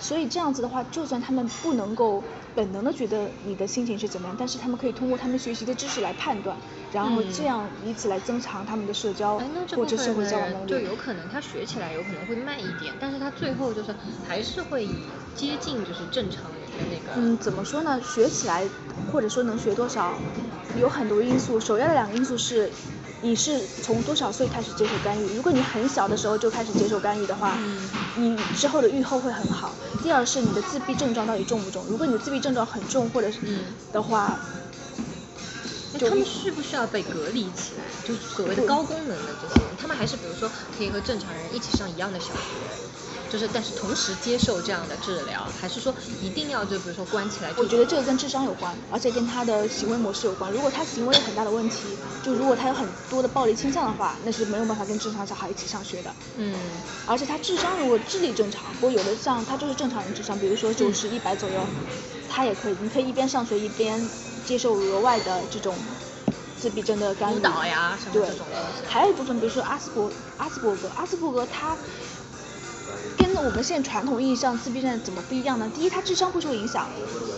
[0.00, 2.22] 所以这样子的话，就算他们不能够
[2.54, 6.56] 本能的觉得你的心情是怎么样，但是他们可以通过他们学习的知识来判断，
[6.92, 9.38] 然后嗯这样以此来增强他们的社交
[9.76, 10.70] 或者社会交往能力。
[10.70, 13.94] 就有可能他学起来有可能会慢一点，但是他最后就是
[14.26, 14.90] 还是会以
[15.34, 16.44] 接近就是正常
[16.90, 17.12] 那个。
[17.16, 18.00] 嗯，怎么说呢？
[18.02, 18.64] 学起来，
[19.12, 20.14] 或者说能学多少，
[20.78, 21.60] 有很多因素。
[21.60, 22.70] 首要的两个因素是，
[23.22, 25.36] 你是从多少岁开始接受干预。
[25.36, 29.72] 如果你很小的时候就开始接受干预的话，嗯你之后的预后会很好。
[30.02, 31.84] 第二是你的自闭症状到底重不重？
[31.88, 33.60] 如果你的自闭症状很重，或者是嗯
[33.92, 34.38] 的话，
[35.94, 37.84] 哎就他们需不需要被隔离起来？
[38.06, 42.40] 就所谓的高功能的这些人，他们还是比如说可以和正常人一起上一样的小学，
[43.34, 47.52] 就是但是同时接受这样的治疗，还是说一定要就比如说关起来？
[47.56, 50.52] 我觉得这个跟智商有关，而且跟他的行为模式有关。
[50.52, 56.14] 如果他行为有很大的问题，就如果他有很多的暴力倾向的话，那是没有办法跟正常小孩一起上学的。
[56.36, 56.54] 嗯
[57.06, 61.66] 而且他智商如果智力正常，不过有的像他就是正常人智商，比如说九十一百左右，
[62.28, 64.08] 他也可以，你可以一边上学一边
[64.44, 65.76] 接受额外的这种
[66.54, 71.76] 自闭症的干预呀什么对这种的还有一部分，比如说阿斯伯阿斯伯格，阿斯伯格他。
[73.16, 75.70] 跟我们现在传统意义上自闭症怎么不一样呢？
[75.74, 76.88] 第一，他智商不受影响，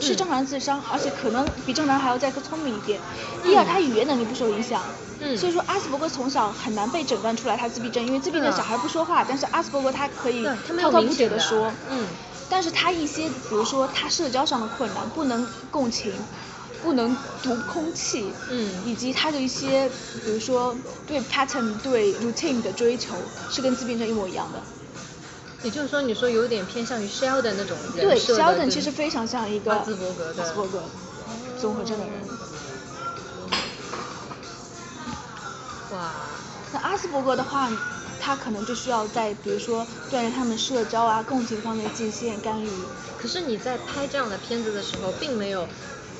[0.01, 3.01] 是正常人智商，而且可能比正常人还要再更聪明一点。
[3.43, 4.83] 第二，他语言能力不受影响。
[5.19, 11.73] 嗯所以说阿斯伯格从小很难被诊断出来他自闭症，因为自闭症小孩不说话，但是阿斯伯格他可以滔滔不绝的说。
[11.91, 12.07] 嗯
[12.49, 16.13] 但是他一些，比如说他社交上的困难，不能共情，
[16.83, 19.89] 不能读空气，嗯以及他的一些，
[20.23, 20.77] 比如说
[21.07, 23.17] 对 pattern、对 routine 的追求，
[23.51, 24.63] 是跟自闭症一模一样的。
[25.63, 30.83] 也就是说，你说有点偏向于 Sheldon 那种人对，Sheldon 其实非常像一个阿兹伯格的阿斯伯格
[31.57, 32.29] 综合症的人。
[35.91, 36.13] 哇，
[36.73, 37.71] 那阿斯伯格的话，
[38.21, 42.71] 他可能就需要在比如说锻炼他们社交啊、共情方面进行干预。
[43.17, 45.69] 可是你在拍这样的片子的时候，并没有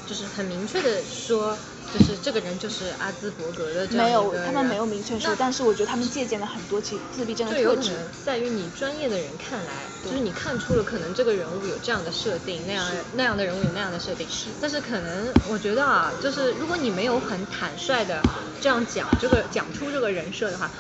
[0.07, 1.59] 就是很明确的说，
[1.91, 8.11] 就是这个人就是阿兹伯格的这样没有他们没有明确说，但是我觉得他们借鉴了很多其自闭症的特质。
[8.23, 14.29] 在于你专业的人看来，就是你看出了可能这个人物有这样的设定，那样那样的人物有那样的设定，
[14.61, 18.27] 但是可能我觉得啊，就是如果你没有很坦率的
[18.61, 20.73] 这样讲这个讲出这个人设的话，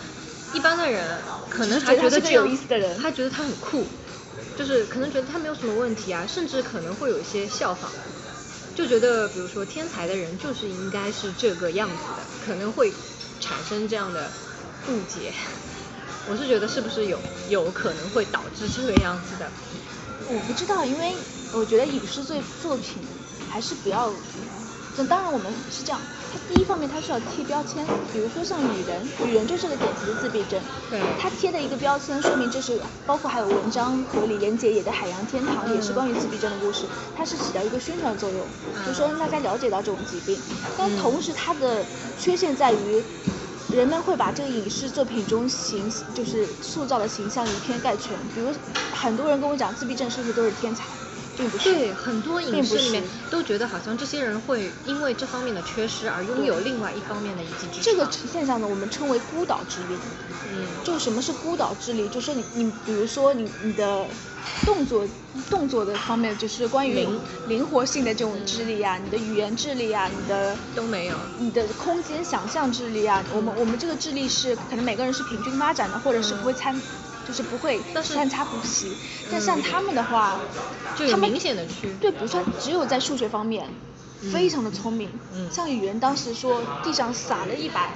[0.51, 3.88] 一般的人可能还觉得他是个觉得这有意思的人他觉得他很酷，
[4.55, 7.95] 就是可能觉得他没有什么问题啊，甚至可能会有一些效仿。
[8.76, 12.92] 就觉得，比如说天才的人就是应该是这个样子的，可能会
[13.40, 14.30] 产生这样的
[14.86, 15.32] 误解。
[16.28, 19.50] 我是觉得是不是有有可能会导致这个样子的？
[20.28, 21.14] 我不知道，因为
[21.52, 23.02] 我觉得影视作作品
[23.48, 24.12] 还是不要。
[24.98, 26.02] 那当然，我们是这样，
[26.38, 31.01] 第一方面它是要贴标签，比如说像女人，女人就是个典型的自闭症，对。
[31.18, 38.49] 他贴的一个标签，说明这是包括还有文章和李连杰演的《海洋天堂》，也是关于自闭症的故事，它是起到一个宣传作用，
[38.85, 40.42] 就说让大家了解到这种疾病，
[40.77, 43.05] 但同时它的缺陷在于。
[43.68, 48.55] 人们会把这个影视作品中形就是塑造的形象以偏概全，比如
[48.92, 51.01] 很多人跟我讲自闭症是不是都是天才，
[51.37, 51.72] 并不是。
[51.72, 57.83] 对，很多影视里面都觉得好像这些人会因为这方面的缺失而拥有另外一方面的一技之长。
[57.83, 59.99] 这个现象呢，我们称为孤岛之力。
[60.53, 62.09] 嗯，就什么是孤岛之力？
[62.09, 64.07] 就是你你比如说你你的
[64.64, 65.07] 动作
[65.51, 71.16] 动作的方面，就是关于灵灵活性的这种智力啊，你的语言智力啊，你的都没有。
[71.38, 76.81] 你的空间想象智力啊，我们我们这个智力是可能每个人是平均发展的，或者是不会参，
[77.26, 78.96] 就是不会但是参差不齐。
[79.30, 80.40] 但像他们的话，
[80.96, 83.68] 就有他们明显的区对，比如说只有在数学方面
[84.32, 85.50] 非常的聪明，嗯。
[85.50, 87.90] 像语言当时说地上撒了一把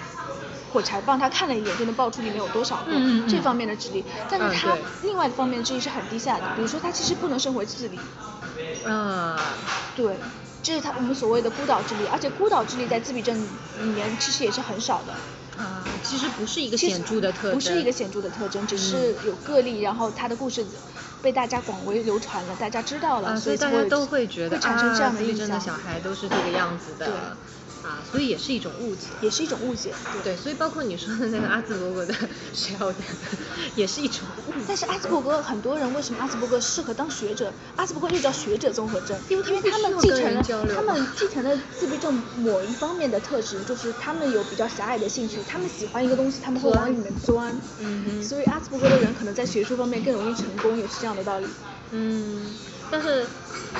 [0.73, 3.29] 火柴棒，他看了一眼就能报出里面有多少个，嗯嗯嗯。
[3.29, 4.05] 这方面的智力。
[4.29, 7.99] 但是嗯他另外一方面的智力是很低下的，比如说他其实不能升回智力，
[8.85, 9.37] 嗯，
[9.97, 10.17] 对，
[10.63, 15.15] 这是他我们所谓的孤岛智力，而且孤岛智力在自闭症里面其实也是很少的。
[15.61, 20.67] 啊，其实不是一个显著的特征，不是一个显著的特征，只是有个例，然后他的故事
[21.21, 27.15] 被大家广为流传了，大家知道了，啊，所以大家都会觉得会产生这样啊，的印象，自闭症的小孩都是这个样子的，对
[27.91, 29.07] 啊，所以也是一种误解。
[29.21, 29.93] 也是一种误解。
[30.23, 32.15] 对，所以包括你说的那个阿兹伯格的
[32.55, 32.95] Sheldon，
[33.75, 34.65] 也是一种误解。
[34.69, 37.53] 但是阿兹伯格很多人为什么阿兹伯格适合当学者？
[37.77, 40.43] 阿兹伯格又叫学者综合症，因为他们他们继承了
[40.75, 47.53] 他们继承了自闭症某一方面的特质，就是他们有比较狭隘的兴趣，他们喜欢一个东西，他们会往里面钻。
[47.81, 51.47] 嗯哼所以阿兹伯格的人可能在学术方面更容易成功，也是这样的道理。
[51.93, 52.55] 嗯，
[52.91, 53.27] 但是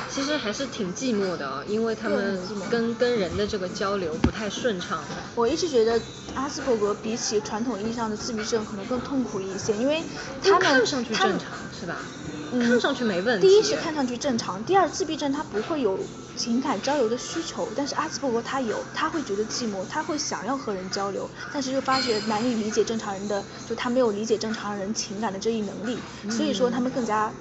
[0.09, 5.05] 其实还是挺寂寞的啊，因为他们跟跟人的这个交流不太顺畅。
[5.35, 6.01] 我一直觉得
[6.35, 10.03] 阿斯伯格比起传统意义上的自闭症可能更痛苦一些，因为
[10.43, 12.07] 他们看上去正常是吧？
[12.53, 13.47] 嗯看上去没问题。
[13.47, 15.99] 第一是看上去正常，第二自闭症他不会有
[16.35, 27.33] 情感交流的需求，但是阿斯伯格他有，他会觉得寂寞，他会想要和人交流，但是又发觉难以理解正常人的，就他没有理解正常人情感的这一能力，所以说他们更加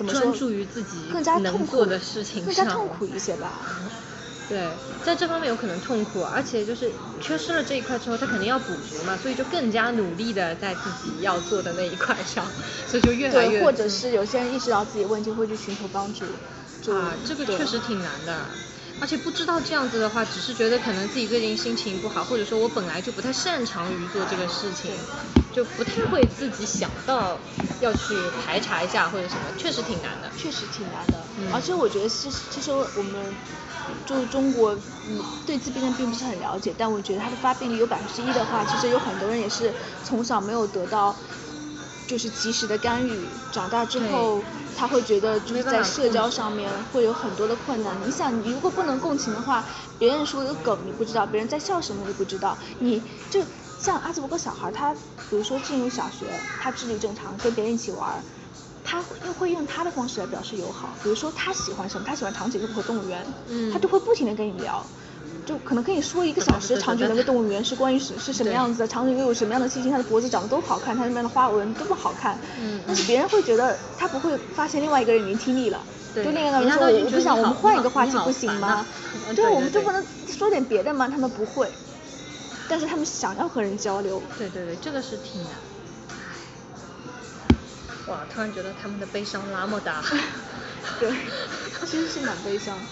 [0.00, 0.12] 怎么？
[0.14, 3.66] 专注于自己能做的事情上更加痛苦一些吧。
[4.48, 16.42] 对，在这方面有可能痛苦，而且就是缺失了这一块之后，他肯定要补足嘛，所以就更加努力的在自己要做的那一块上，所以就越来越对，或者是有些人意识到自己问题会去寻求帮助。
[16.88, 18.64] 啊，这个确实挺难的。
[19.00, 25.08] 而且不知道这样子的话，只是觉得可能自己最近心情不好，或者说我本来就不太擅长于做这个事情，
[25.50, 27.42] 就不太会自己想到
[27.78, 30.30] 要去排查一下或者什么，确实挺难的。
[30.36, 33.42] 确实挺难的，嗯而且我觉得其实其实我们
[34.04, 41.16] 就中国嗯对自闭症并不是很了解，但我觉得它的发病率有百分之一的话，其实有很多人也是从小没有得到
[42.06, 48.00] 就是及时的干预，长大之后他会觉得就是在社交上面会有很多的困难。
[48.02, 49.66] 你想，你如果不能共情的话，
[49.98, 58.24] 别人说的梗你不知道，别人在笑什么你不知道，你就像阿兹伯格小孩，他比如说进入小学，他智力正常，跟别人一起玩儿。
[58.82, 64.90] 他又会用他的方式来表示友好，比如说他喜欢什么，他喜欢长颈鹿和动物园，嗯他就会不停的跟你聊，
[65.44, 75.86] 就可能可以说一个小时长颈鹿跟动物园是关于是是什么样子的，长颈鹿有什么样的习性，它的脖子长得都好看，它那边的花纹多么好看，嗯但是别人会觉得他不会发现另外一个人已经听腻了。
[76.12, 78.88] 对就另外一个人说，我不想，我们换一个话题不行吗
[79.34, 81.08] 对我们就不能说点别的吗？
[81.08, 81.72] 他们不会，
[82.66, 84.22] 但是他们想要和人交流。
[84.36, 85.58] 对对对，这个是挺难。
[88.06, 90.02] 哇，突然觉得他们的悲伤那么大。
[90.98, 91.12] 对，
[91.86, 92.84] 其实是蛮悲伤。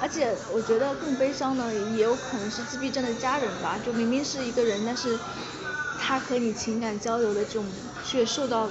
[0.00, 5.18] 而且我觉得更悲伤的也有可能是自闭症的家人吧，就明明是一个人，但是
[5.98, 7.66] 他和你情感交流的这种
[8.04, 8.68] 却受到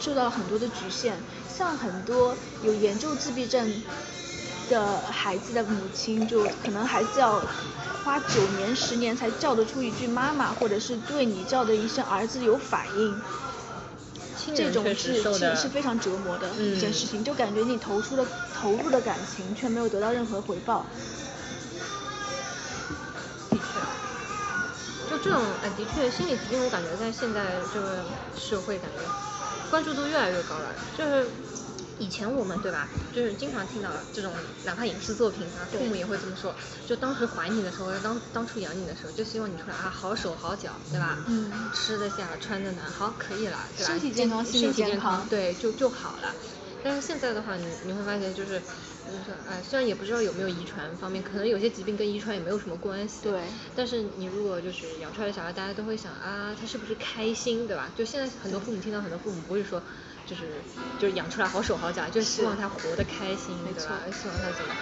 [0.00, 1.16] 受到了很多的局限。
[1.48, 3.82] 像很多有严重自闭症
[4.68, 7.40] 的孩子的母亲，就可能孩子要
[8.04, 13.20] 花九年、十年才叫得出一句妈妈，或者是对你叫的一声儿子有反应。
[14.54, 18.26] 这种亲人确实是是是非常折磨的一件嗯事情，就感觉你投出了
[18.60, 20.86] 投入的感情，却没有得到任何回报。
[23.48, 23.80] 的确，
[25.08, 28.04] 就这种哎，的确，心理疾病我感觉在现在这个
[28.36, 28.98] 社会，感觉
[29.70, 30.74] 关注度越来越高了。
[30.94, 31.32] 就是
[31.98, 36.54] 以前我们对吧，就是经常听到这种，哪怕影视作品啊，父母也会这么说。
[36.84, 41.16] 就当时怀你的时候，当当初养你的时候，就希望你出来啊，好手好脚，对吧？
[41.26, 43.92] 嗯吃得下，穿得暖，好，可以了，对吧？
[43.92, 46.34] 身体健康身心理体健健康对，就就好了。
[46.82, 48.62] 但是现在的话，你你会发现就是，
[49.06, 53.22] 就是说，哎，虽然也不知道有没有遗传方面，可能有些疾病跟遗传也没有什么关系。
[53.24, 53.40] 对
[53.74, 57.92] 但是你如果就是养出来的小孩，大家都会想啊，他是不是开心，对吧？
[57.94, 59.82] 就现在很多父母听到很多父母不会说，
[60.26, 60.62] 就是
[60.98, 64.00] 就是养出来好手好脚，就是希望他活得开心，没对吧？
[64.06, 64.74] 错希望他怎么，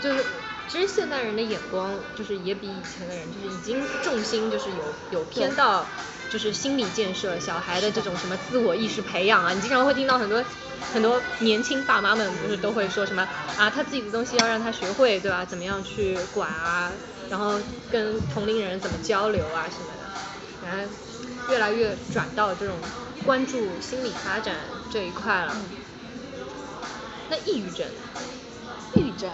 [0.00, 0.24] 就是
[0.68, 5.86] 其实现代人的眼光就是也比以前的人就是已经重心就是有有偏到
[6.32, 10.42] 就是心理建设小孩的这种什么自我意识培养啊，你经常会听到很多
[10.94, 15.44] 很多年轻爸妈们不是都会说什么啊，他自己的东西要让他学会，对吧？
[15.44, 16.90] 怎么样去管啊，
[17.28, 20.94] 然后跟同龄人怎么交流啊什么的，然后
[21.50, 22.76] 越来越转到这种
[23.26, 24.56] 关注心理发展
[24.90, 25.54] 这一块了。
[27.28, 27.86] 那抑郁症，
[28.94, 29.30] 抑郁症，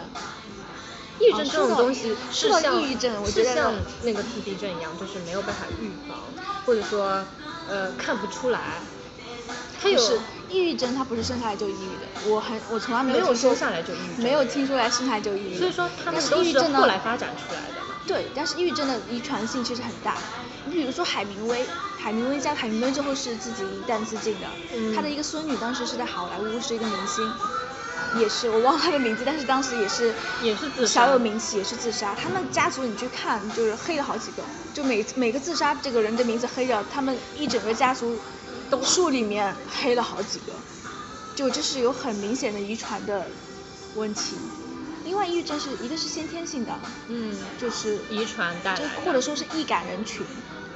[1.20, 6.27] 抑郁症这种东西是像抑郁症我觉得是像那个自闭症一样，就是没有办法预防，
[6.68, 7.24] 或者说
[7.66, 8.60] 呃看不出来。
[9.80, 12.30] 他有是抑郁症，他不是生下来就抑郁的。
[12.30, 15.56] 我很我从来没没有听说生下来就抑郁没有听出来生下来就抑郁。
[15.56, 17.94] 所以说他们都是抑郁症呢后来发展出来的嘛。
[18.06, 20.18] 对，但是抑郁症的遗传性其实很大。
[20.66, 21.64] 你比如说海明威，
[21.96, 27.32] 海明威家海明威最后是自己一旦自尽的，嗯他的一个孙女当时是在好莱坞是一个明星，
[28.18, 32.14] 也是我忘了他的名字，但是当时也是也是自杀小有名气，也是自杀。
[32.14, 34.42] 他们家族你去看，就是黑了好几个，
[34.72, 38.18] 就每每个自杀这个人的名字黑掉，他们一整个家族
[38.70, 40.52] 都树里面黑了好几个，
[41.36, 43.26] 就这是有很明显的遗传的
[43.94, 44.36] 问题。
[45.04, 46.78] 另外，抑郁症是一个是先天性的，
[47.08, 50.24] 嗯，就是遗传带来的就或者说是易感人群。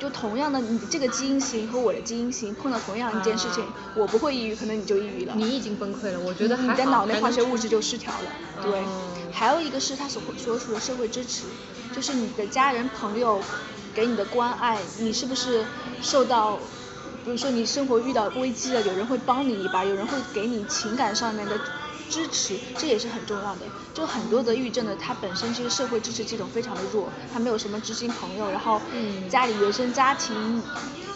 [0.03, 5.33] 就同样的，你这个基因型和我的基因型碰到同样一件事情，我不会抑郁，可能你就抑郁了。
[5.37, 8.33] 你已经崩溃了，我觉得你的脑内化学物质就失调了。
[8.61, 11.45] 对哦，还有一个是他所所处的社会支持，
[11.95, 13.41] 就是你的家人朋友
[13.95, 15.65] 给你的关爱，你是不是
[16.01, 16.57] 受到，
[17.25, 21.61] 比如说你生活遇到危机了，有人会帮你一把，有人会给你情感上面的
[22.11, 23.61] 支持，这也是很重要的。
[23.95, 30.63] 就很多得抑郁症的，他本身其实社会支持系统非常的弱，他没有什么知心朋友，然后嗯家里原生家庭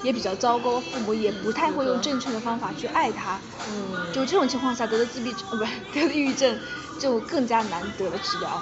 [0.02, 3.40] 也比较糟糕，父母也不太会用正确的方法去爱他。
[3.72, 6.58] 嗯就这种情况下得了自闭症，呃，不是得了抑郁症，
[6.98, 8.60] 就更加难得了治疗。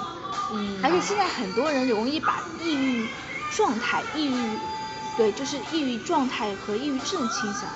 [0.51, 3.07] 嗯，而且现在很多人容易把抑郁
[3.55, 4.59] 状态、抑郁，
[5.17, 7.69] 对，就是抑郁状态和抑郁症倾向，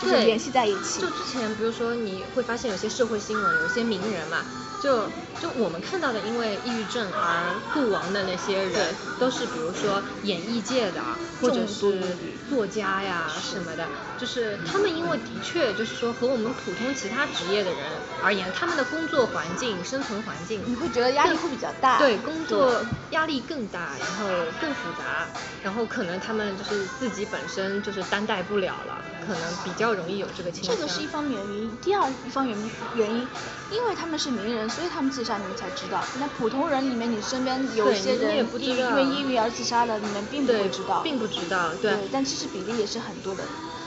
[0.00, 1.08] 就是联系在一起就。
[1.08, 4.44] 之前，比如说你会发现有些社会新闻，有些名人嘛，
[4.84, 5.08] 就
[5.40, 11.00] 就我们看到的，因为抑郁症而故亡的那些人，都是比如说演艺界的，
[11.40, 12.02] 或者是
[12.48, 13.88] 作家呀什么的，
[14.18, 17.90] 就是他们因为的确就是说和我们普通其他职业的人
[18.22, 21.98] 而言，他们的工作环境、生存环境，你会觉得压力会比较大。
[21.98, 24.26] 对，工作压力更大，然后
[24.60, 25.28] 更复杂，
[25.62, 30.76] 然后可能他们就是自己本身就是担待不了了，可能比较容易有这个倾向。
[30.76, 32.56] 这个是一方面原因，第二一方面
[32.92, 33.28] 原因，
[33.70, 36.04] 因为他们是名人，所以他们自杀，你们才知道。
[36.18, 41.00] 那普通人里面，你身边有对些人不知道因为抑郁而自杀的，你们并不会知道。
[41.02, 43.44] 并不知道，对对，但其实比例也是很多的，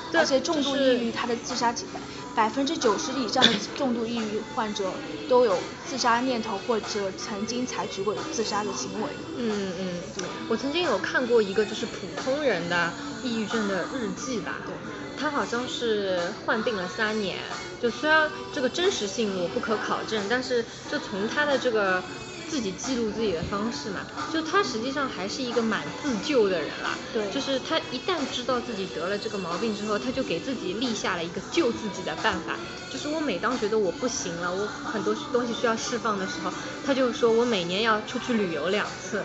[0.10, 2.00] 对而且重度抑郁，他的自杀几百
[2.34, 4.94] 百分之九十以上的重度抑郁患者
[5.28, 9.12] 都有自杀念头或者曾经采取过自杀的行为。
[9.36, 10.24] 嗯嗯，对。
[10.48, 14.78] 我曾经有看过一个就是普通人的抑郁症的日记吧，对。
[15.18, 17.40] 他好像是患病了三年，
[17.82, 22.02] 就虽然这个真实性我不可考证，但是就从他的这个
[22.50, 27.30] 自己记录自己的方式嘛，就他实际上还是一个蛮自救的人啦，对。
[27.30, 32.58] 就是他一旦知道自己得了这个毛病之后，他就给自己立下了一个救自己的办法，
[32.90, 36.52] 就是我每当觉得我不行了，我很多东西需要释放的时候，
[36.86, 39.24] 他就说我每年要出去旅游两次。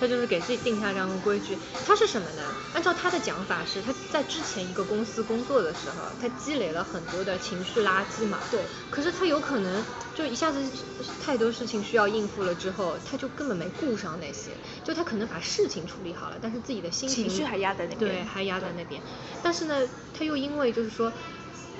[0.00, 2.42] 他就是给自己定下这样的规矩，他是什么呢？
[2.72, 8.38] 按照他的讲法是，他在之前一个公司工作的时候，他积累了很多的情绪垃圾嘛。
[8.50, 9.84] 对可是他有可能
[10.14, 10.58] 就一下子
[11.22, 14.50] 太多事情需要应付了之后，他就根本没顾上那些，
[14.82, 19.02] 就他可能把事情处理好了，但是自己的心情情绪还压在那边对，还压在那边。
[19.42, 19.86] 但是呢，
[20.18, 21.12] 他又因为就是说。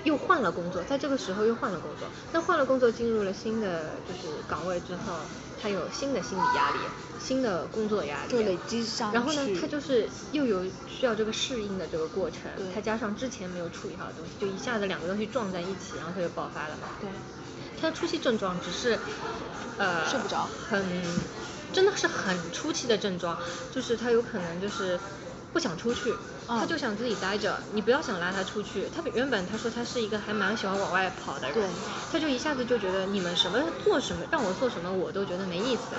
[0.02, 2.08] 又换了工作，在这个时候又换了工作。
[2.32, 5.12] 那换了工作，进入了新的就是岗位之后，
[5.60, 6.78] 他有新的心理压力，
[7.18, 16.88] 新的工作压力，就累积上然后呢，他就是又有需要这个适应的这个过程，他加上之前没有处理好的东西，就一下子两个东西撞在一起，然后他就爆发了嘛。
[17.00, 17.10] 对，
[17.80, 18.98] 他的初期症状只是，
[19.78, 20.48] 呃，睡不着。
[20.68, 20.84] 很，
[21.72, 23.38] 真的是很初期的症状，
[23.70, 24.98] 就是他有可能就是
[25.52, 26.12] 不想出去，
[26.58, 28.88] 他嗯就想自己待着，你不要想拉他出去。
[28.90, 31.70] 他原本他说他是一个还蛮喜欢往外跑的人，
[32.10, 35.96] 他就一下子就觉得你们什么做什么让我做什么我都觉得没意思，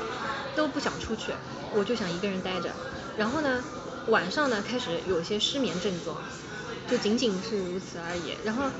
[0.54, 1.36] 都不想出去，
[1.70, 2.76] 我就想一个人待着。
[3.16, 3.66] 然后呢，
[4.06, 6.22] 晚上呢开始有些失眠症状，
[6.86, 8.38] 就仅仅是如此而已。
[8.44, 8.72] 然后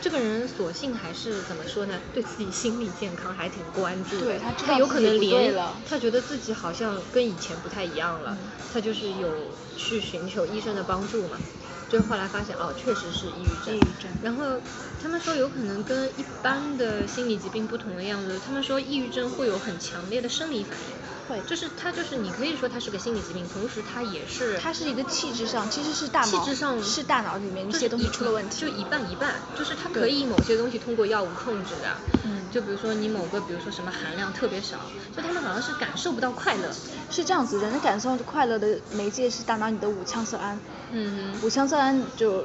[0.00, 2.00] 这个人索性还是怎么说呢？
[2.12, 4.24] 对自己心理健康还挺关注的。
[4.26, 8.38] 对他知道他有可能连他觉得自己好像跟以前不太一样了，
[8.68, 11.40] 他就是有去寻求医生的帮助嘛。
[11.88, 13.74] 就后来发现哦，确实是抑郁症。
[13.74, 14.62] 抑郁症然后
[14.98, 20.99] 他们说有可能跟一般的心理疾病不同的样子，他们说抑郁症会有很强烈的生理反应。
[21.30, 28.60] 会就是它就是你可以说它是个心理疾病，同时它也是它是一个气质上，其实是大脑气质上是大脑里面一些东西出了问题。
[28.60, 34.78] 就一半一半，就是它可以某些东西通过药物控制的，嗯就比如说你某个比如说什么含量特别少，
[35.16, 36.74] 就他们好像是感受不到快乐，
[37.10, 40.58] 是这样子，人的感受快乐的媒介是大脑里的五羟色胺。
[40.92, 42.44] 嗯五羟色胺就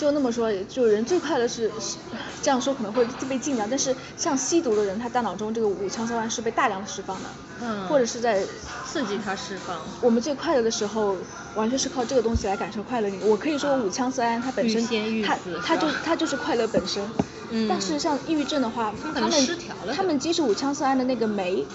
[0.00, 1.98] 就那么说，就人最快乐是是
[2.40, 7.28] 这样说可能会被禁掉，但是像吸毒的人，他大脑中这个五羟色胺是被大量释放的，
[7.60, 8.42] 嗯或者是在
[8.90, 11.14] 刺激他释放，我们最快乐的时候，
[11.54, 13.10] 完全是靠这个东西来感受快乐。
[13.20, 17.06] 我可以说五羟色胺它本身欲欲它它就它就是快乐本身。
[17.50, 21.66] 嗯但是像抑郁症的话，他们失调了他们接受五羟色胺的那个酶，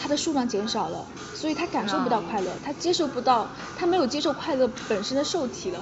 [0.00, 3.46] 它的数量减少了，所以他感受不到哦快乐，他接受不到，
[3.76, 5.80] 他没有接受快乐本身的受体了。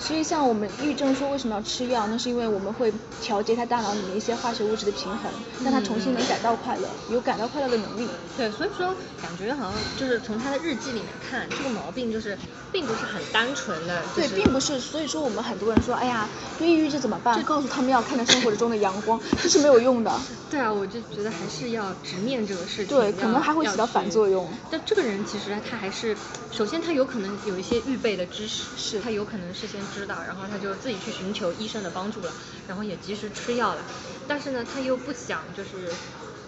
[0.00, 2.92] 所以像我们抑郁症说为什么要吃药，那是因为我们会
[3.22, 5.30] 调节他大脑里面一些化学物质的平衡，
[5.62, 8.08] 让他重新能感到快乐，有感到快乐的能力。
[8.36, 12.36] 对，所以说感觉好像就是从他的日记里面看，这个毛病就是
[12.72, 14.02] 并不是很单纯的。
[14.14, 14.80] 对，并不是。
[14.80, 16.28] 所以说我们很多人说，哎呀，
[16.58, 17.40] 对抑郁症怎么办？
[17.44, 20.10] 告诉他们要看到生活中的阳光， 这是没有用的。
[20.50, 22.96] 对啊，我就觉得还是要直面这个事情。
[22.96, 24.48] 对，可能还会起到反作用。
[24.70, 26.16] 但这个人其实他还是，
[26.50, 32.36] 首先他有可能有一些预备的知识，是他有可能事先知道，然后他就自己去寻求医生的帮助了，
[32.66, 33.86] 然后也及时吃药了。
[34.26, 35.98] 但是呢，他又不想就是，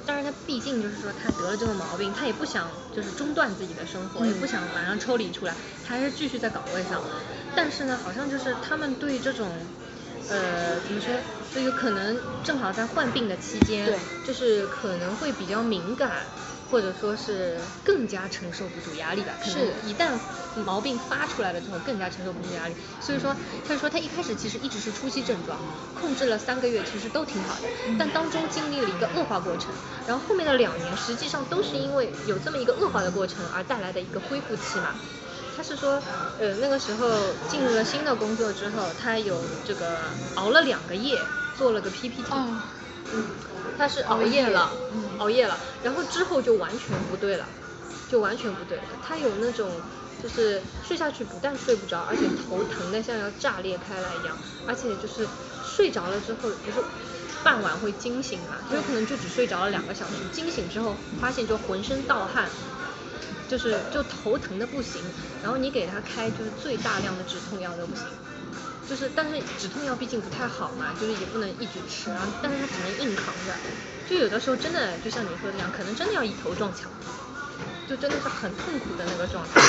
[0.07, 7.05] 当然他毕竟就是说他得了这个毛病，他也不想就是中断自己的生活，也不想马上抽离出来，他还是继续在岗位上。
[7.55, 9.69] 但是呢，好像就是他们对这种。
[10.29, 11.21] 呃，怎么说？
[11.51, 16.29] 就有可能正好在患病的期间，就是可能会比较敏感，
[16.73, 19.35] 或者说是更加承受不住压力吧。
[19.45, 20.19] 可能一旦
[20.65, 22.75] 毛病发出来了之后，更加承受不住压力。
[22.99, 23.37] 所以说，
[23.69, 25.61] 他说他一开始其实一直是初期症状，
[26.01, 27.63] 控制了三个月，其实都挺好的。
[27.99, 29.75] 但当中经历了一个恶化过程，
[30.07, 34.95] 然后后面的两年实际上都是因为有这么一个恶化的过程而带来的一个恢复期嘛。
[35.55, 36.03] 他是说，
[36.39, 39.99] 呃，那个时候进入了新的工作之后，他有这个
[40.37, 41.19] 熬了两个夜，
[41.59, 42.25] 做了个 PPT。
[42.33, 43.52] 嗯。
[43.77, 44.79] 他是熬夜了，
[45.19, 47.49] 熬夜了，然后之后就完全不对了，
[48.09, 48.85] 就完全不对了。
[49.01, 49.83] 他有那种，
[50.19, 55.29] 就是睡下去不但睡不着，而且头疼的像要炸裂开来一样，而且就是
[55.61, 56.85] 睡着了之后，不是
[57.43, 62.53] 傍晚会惊醒嘛，有可能就只睡着了两个小时，惊醒之后发现就浑身盗汗。
[63.49, 68.11] 就是就头疼的不行，然后你给他开就是最大量的止痛药都不行，
[68.85, 73.61] 就是但是止痛药毕竟不太好嘛，就是也不能一直吃然后，但是他只能硬扛着，
[74.05, 76.93] 就有的时候真的就像你说的那样，可能真的要一头撞墙，
[77.87, 79.61] 就真的是很痛苦的那个状态。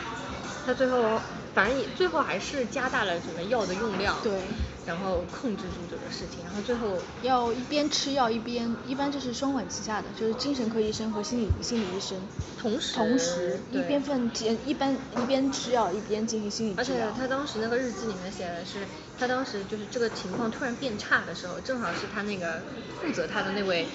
[0.66, 1.22] 他最后
[1.54, 4.18] 反正也最后还是加大了什么药的用量。
[4.22, 4.48] 对。
[4.90, 12.18] 然后控制住这个事情，然后最后要一边吃药一边，一般就是双管齐下的，就是精神科医生和心理心理医生
[12.60, 14.28] 同时同时一边份
[14.66, 17.06] 一般一边吃药一边进行心理治疗。
[17.06, 18.84] 而且他当时那个日记里面写的是，
[19.16, 22.60] 他当时就是这个情况突然变差的时候，正好是他那个
[23.00, 23.86] 负责他的那位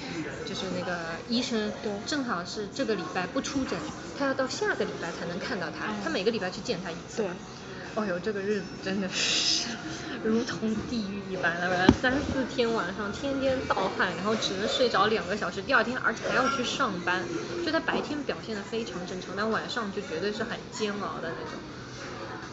[0.45, 0.95] 就是那个
[1.27, 3.77] 医生，对，正好是这个礼拜不出诊，
[4.17, 7.21] 他要到下个礼拜才能看到他，他每个礼拜去见他一次。
[7.23, 7.29] 对。
[7.95, 9.69] 哦呦，这个日子真的是
[10.25, 17.23] 如同地狱一般了，三四天晚上天天盗汗，然后只能睡着两个小时，第二天而且还要去上班，
[17.63, 21.59] 就他白天表现的非常正常，但晚上就绝对是很煎熬的那种，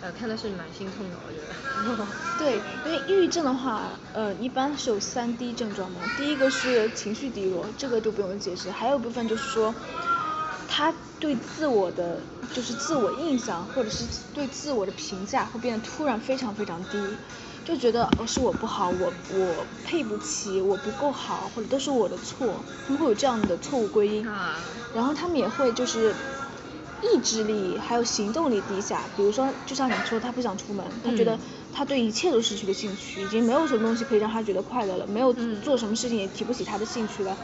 [0.03, 2.07] 呃，看的是蛮心痛的，我觉得。
[2.39, 9.75] 对，因为抑郁症的话，呃，一般是有三低症状嘛，第一个是情绪低落，这个就不用解释，还有部分就是说。
[10.75, 12.19] 他对自我的
[12.55, 16.99] 就是自我印象，或者是对自我的评价会变得突然非常非常低，
[17.65, 24.29] 就觉得哦是我不好，我我配不起，我不够好，或者都是我的错，他们会有这样的错误归因。
[24.29, 24.83] 啊。
[24.91, 26.25] 然后他们也会就是
[27.01, 31.41] 意志力还有行动力低下，比如说就像你说他不想出门，他觉得
[31.71, 37.39] 他对一切都失去了兴趣，已经没有什么东西可以让他觉得快乐了，没有做什么事情也提不起他的兴趣了。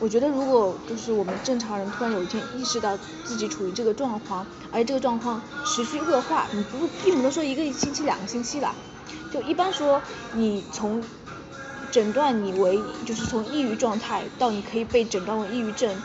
[0.00, 8.74] 我觉得如果就是我们正常人突然有一天意识到自己处于这个状况，而且这个状况持续恶化，你不并不能说一个星期两个星期了，
[9.32, 10.00] 就一般说
[10.32, 11.02] 你从
[11.90, 16.00] 诊断你为就是从抑郁状态到你可以被诊断为抑郁症，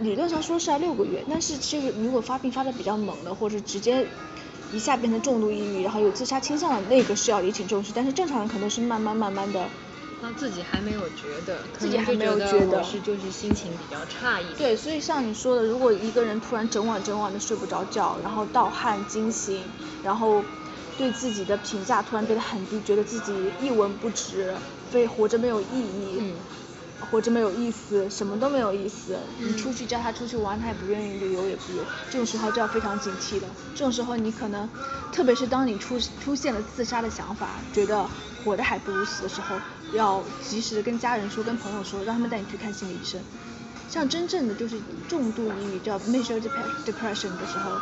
[0.00, 4.06] 理论上说是要六个月，但是其实如果发病发的比较猛的，或者直接
[4.70, 9.70] 一下变成重度抑郁，然后有自杀倾向的那个是要引起重视，但是正常人可能是慢慢慢慢的。
[10.22, 14.56] 他自己还没有觉得，自己还没有觉得，是就是心情比较差一点。
[14.56, 19.64] 对，所以像你说的，如果一个人突然整晚整晚的睡不着觉，然后盗汗惊醒，
[20.04, 20.44] 然后
[20.96, 24.54] 对自己的评价突然变得很低，觉得自己一文不值，
[24.90, 26.22] 非活着没有意义。
[27.10, 29.18] 活着没有意思，什么都没有意思。
[29.40, 31.82] 你出去叫他出去玩，他也不愿意旅游，也不游。
[32.08, 33.46] 这种时候就要非常警惕的。
[33.74, 34.70] 这种时候你可能，
[35.10, 38.08] 特别是当你出出现了自杀的想法，觉得
[38.44, 39.56] 活的还不如死的时候，
[39.94, 43.20] 要及时的跟家人说，跟朋友说，让他们带你去看心理医生。
[43.88, 46.40] 像真正的就是重度抑郁叫 major
[46.86, 47.72] depression 的时候，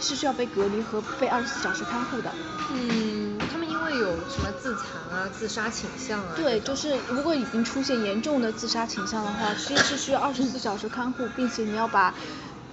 [0.00, 2.30] 是需要被隔离和被二十四小时看护的。
[2.72, 4.86] 嗯，他们因为有什么自残
[5.16, 6.32] 啊、自杀倾向啊？
[6.36, 12.12] 对，就是如果已经出现严重的自杀倾向的话，其实是需要二十四小时看护，并且你要把，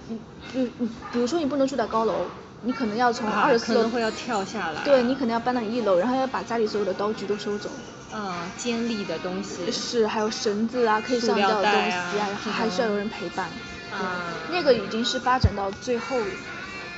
[0.08, 0.18] 嗯，
[0.52, 0.72] 比
[1.12, 2.26] 比如说你不能住在高楼，
[2.62, 4.82] 你可能要从二十四楼，可能会要跳下来。
[4.84, 7.70] 对，你可能要搬到一楼，然后要把家里所有的刀具都收走。
[8.14, 9.70] 啊，尖利的东西。
[9.72, 13.48] 是，还有绳子啊，可以上吊的东西啊，然后还需要有人陪伴。
[13.92, 14.32] 啊。
[14.50, 16.16] 那个已经是发展到最后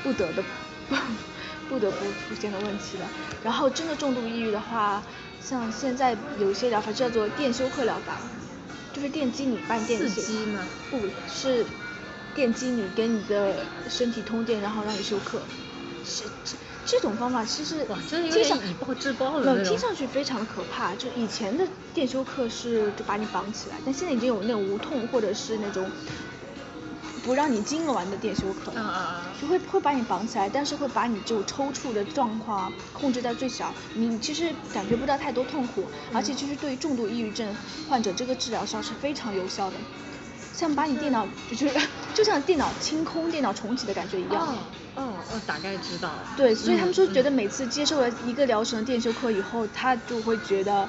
[0.02, 0.44] 不得的。
[1.68, 3.08] 不得不出现的问题了。
[3.42, 5.02] 然后真的重度抑郁的话，
[5.42, 8.18] 像现在有一些疗法叫做电休克疗法，
[8.92, 10.60] 就是电击你，把你电刺激吗？
[10.92, 11.66] 不是，
[12.36, 13.56] 电击你，跟你的
[13.88, 15.40] 身体通电，然后让你休克。
[16.04, 16.22] 是
[16.86, 20.94] 这这种方法其实哇，这有点以暴制暴了听上去非常的可怕。
[20.94, 25.92] 就以前的电休克是就把你绑起来，但现在已经有那种无痛或者是那种
[27.22, 39.78] 不让你痉挛的电休克，了啊啊，就会会把你绑起来，但是会把你就抽搐的状况控制在最小，你其实感觉不到太多痛苦，而且其实对于重度抑郁症患者，这个治疗上是非常有效的。
[40.56, 41.70] 像把你电脑就是
[42.14, 44.56] 就像电脑清空、电脑重启的感觉一样。
[44.94, 46.10] 哦，我大概知道。
[46.36, 50.88] 对，所以他们说觉得每次接受了一个疗程的电休克以后，他就会觉得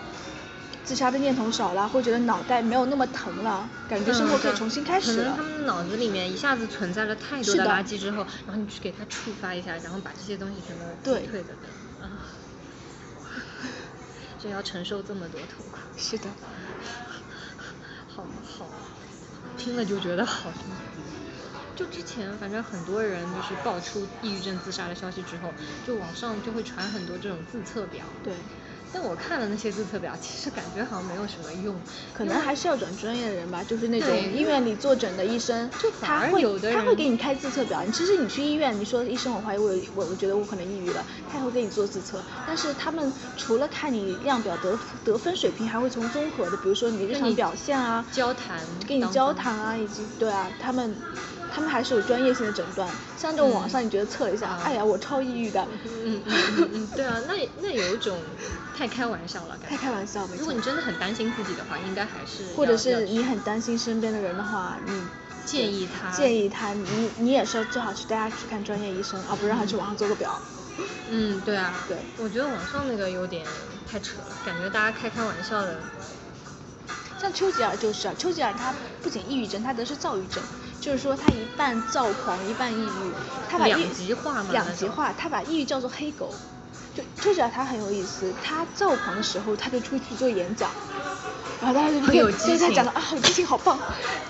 [0.86, 5.32] 自杀的念头少了，会觉得脑袋没有那么疼了，感觉生活可以重新开始了。
[5.36, 10.86] 可能他们脑子里面一下子存在了太多的垃圾之后，然后你去给他触发一下，然后把这些东西全都
[11.20, 11.54] 击退的。
[12.02, 12.08] 啊。
[14.40, 15.80] 就要承受这么多痛苦。
[15.98, 16.30] 是的。
[18.16, 18.24] 好
[18.58, 18.66] 好。
[19.58, 20.54] 听了就觉得好。
[21.76, 28.20] 就之前反正很多人就是爆出抑郁症自杀的消息之后，就网上就会传很多这种自测表。
[28.24, 28.52] 对。
[28.92, 31.82] 但我看了那些自测表，其实感觉好像没有什么用。
[32.14, 35.70] 可能还是要转专业的人吧，就是那种医院里坐诊的医生，
[36.02, 36.42] 他会
[36.74, 37.86] 他会给你开自测表。
[37.92, 42.26] 其实你去医院，你说医生我怀疑我我我觉得我可能抑郁了，他也会给你做自测。
[42.46, 50.98] 但是他们除了看你量表得得分水平，还会从综合的，比如说你日常表现啊，交谈，跟你交谈啊，以及对啊，他们。
[51.58, 52.88] 他们还是有专业性的诊断，
[53.18, 55.68] 像这种网上你觉得测一下，哎呀，我超抑郁的。
[55.84, 58.16] 嗯嗯嗯，对啊，那那有一种
[58.78, 60.30] 太开玩笑了，太开玩笑了。
[60.38, 62.54] 如果你真的很担心自己的话，应该还是。
[62.56, 65.02] 或者是你很担心身边的人的话，你
[65.48, 66.12] 建议他。
[66.12, 70.40] 建议他，你你也是最好去带他去看专业医生，而不是让他去网上做个表。
[71.10, 71.74] 嗯，对啊。
[71.88, 71.98] 对。
[72.20, 73.44] 我觉得网上那个有点
[73.92, 75.80] 太扯了，感觉大家开开玩笑的。
[77.20, 80.44] 像丘吉尔就是啊，丘吉尔他不仅抑郁症，他得是躁郁症。
[80.80, 83.12] 就是说他一半躁狂一半抑郁，
[83.50, 86.34] 他把两极化嘛，两极化，他把抑郁叫做黑狗，
[86.96, 88.34] 就就觉得他很有意思。
[88.44, 90.70] 他躁狂的时候他就出去做演讲，
[91.62, 93.78] 然后大家就很有激情，他讲的啊好激情好棒。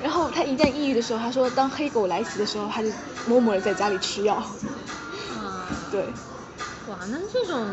[0.01, 2.89] 然后他一旦抑郁的时候，他说当黑狗来袭的时候，他就
[3.27, 4.35] 默默的在家里吃药。
[4.35, 6.01] 啊，对。
[6.87, 7.67] 哇，那这种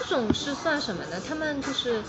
[0.00, 1.20] 这种是算什么呢？
[1.26, 2.02] 他们就是。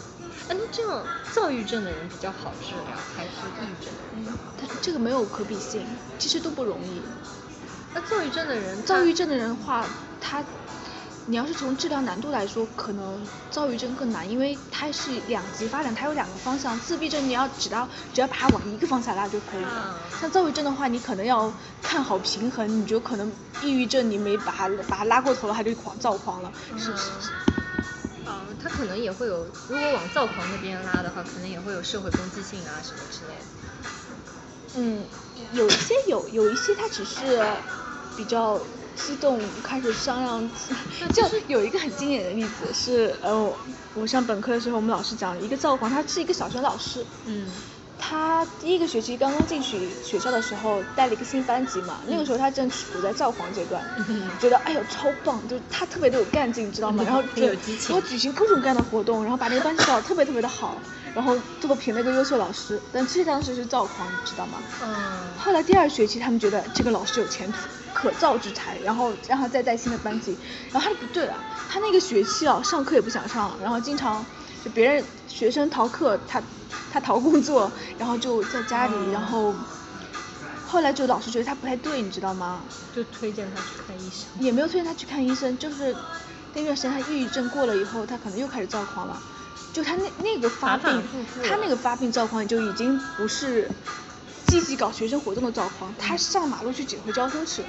[0.47, 3.93] 哎，那这样躁郁症的人比较好治疗，还是抑郁症？
[4.13, 5.85] 嗯，他这个没有可比性，
[6.17, 7.01] 其实都不容易。
[7.93, 9.89] 那躁郁症的人，躁郁症的人话，
[10.21, 10.45] 他，
[11.25, 16.79] 你要是从治疗难度来说，可能躁郁症更难，因为它是两极发展，它有两个方向。
[16.79, 19.99] 自闭症你要只要只要把它往一个方向拉就可以了。
[20.15, 26.53] 像躁郁症的话，你可能要看好平衡，你就可能抑郁症你没把它把它拉过头了，它就狂躁狂了。
[26.77, 27.31] 是是是。
[28.59, 33.45] 他可能也会有，如果往躁狂那边拉的话，可能也会有社会攻击性啊什么之类的。
[34.73, 35.07] 嗯，
[35.53, 37.39] 有一些有，有一些他只是
[38.15, 40.51] 比较激动，开始商量。
[41.13, 43.59] 就有一个很经典的例子是，呃，
[43.93, 47.07] 我上本科的时候，我们老师讲一个躁狂，他是一个小学老师。
[47.25, 47.63] 嗯。
[47.97, 53.83] 他第一个学期刚刚进去学校的时候，带了一个新班级嘛，那个时候他正处在躁狂阶段，
[54.39, 57.03] 觉得哎呦超棒，就他特别的有干劲，知道吗？
[57.03, 60.79] 然后就我举行各种各样的活动，然后把那个班级搞得特别特别的好，
[61.15, 62.79] 然后最后评了一个优秀老师。
[62.93, 64.59] 但其实当时是躁狂，你知道吗？
[64.83, 65.33] 嗯。
[65.37, 67.57] 后来第二学期他们觉得这个老师有前途，
[67.93, 70.37] 可造之才，然后让他再带新的班级。
[70.71, 71.35] 然后他就不对了，
[71.69, 74.25] 他那个学期啊，上课也不想上，然后经常
[74.67, 76.43] 就别人学生逃课，他。
[76.89, 79.53] 他逃工作，然后就在家里，然后
[80.63, 82.63] 后来就老师觉得他不太对，你知道吗？
[82.93, 84.31] 就推荐他去看医生。
[84.39, 85.93] 也没有推荐他去看医生，就是
[86.53, 89.21] 那段时间他抑郁症过了以后，他可能又开始躁狂了。
[89.73, 91.03] 就他那那个发病，
[91.43, 93.69] 他那个发病躁狂就已经不是
[94.45, 97.65] 积极搞学生活动的躁狂，他上马路去指挥交通去。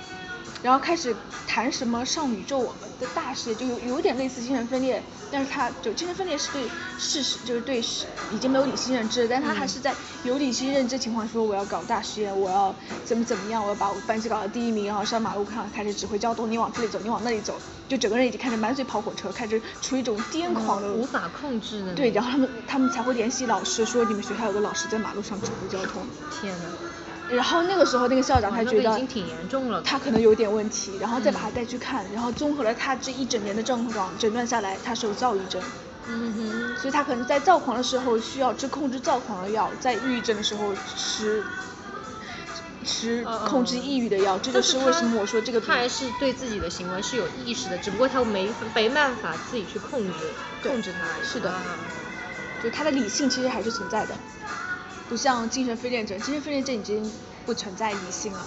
[0.61, 7.80] 然后开始谈什么上宇宙我们的大事业，就有有点类似精神分裂，但是他就精神分裂是对事实，就是对
[8.28, 21.94] 已经没有理性认知，但他还是在有理性认知情况说我要搞大事业，我要怎么怎么样，我要把我班级搞到第一名，然后上马路上开始指挥交通，你往这里走，你往那里走，就整个人已经开始满嘴跑火车，开始处于一种癫狂的无法控制的。
[21.94, 26.06] 对，然后他们他们才会联系老师说你们学校有个老师在马路上指挥交通。
[26.30, 26.64] 天呐。
[27.31, 35.62] 然后那个时候，那个校长他觉得挺严重了，他可能有点问题，然后再把他带去看，然后综合了他这一整年的症状诊断下来，他是有躁郁症。
[36.09, 36.76] 嗯哼。
[36.76, 41.43] 所以他可能在躁狂的时候需要吃控制躁狂的药，在抑郁症的时候吃
[42.85, 50.12] 吃控制抑郁的药，这就是为什么我说这个他还是对自己的行为是有意识的，只不过他没没办法自己去控制
[50.62, 51.07] 对控制他。
[51.22, 51.62] 是的啊
[52.62, 54.14] 就他的理性其实还是存在的，
[55.09, 57.11] 不像精神分裂症，精神分裂症已经
[57.46, 58.44] 不存在理性了。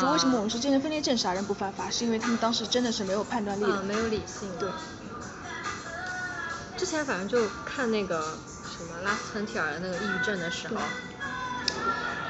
[0.00, 3.72] 就为什么我们说精神分裂症杀人不犯法，是因为他们当时真的是没有判断力的。
[3.72, 4.48] 啊，没有理性。
[4.58, 4.68] 对。
[6.76, 10.76] 之前反正就看那个什么拉斯滕提尔的那个抑郁症的时候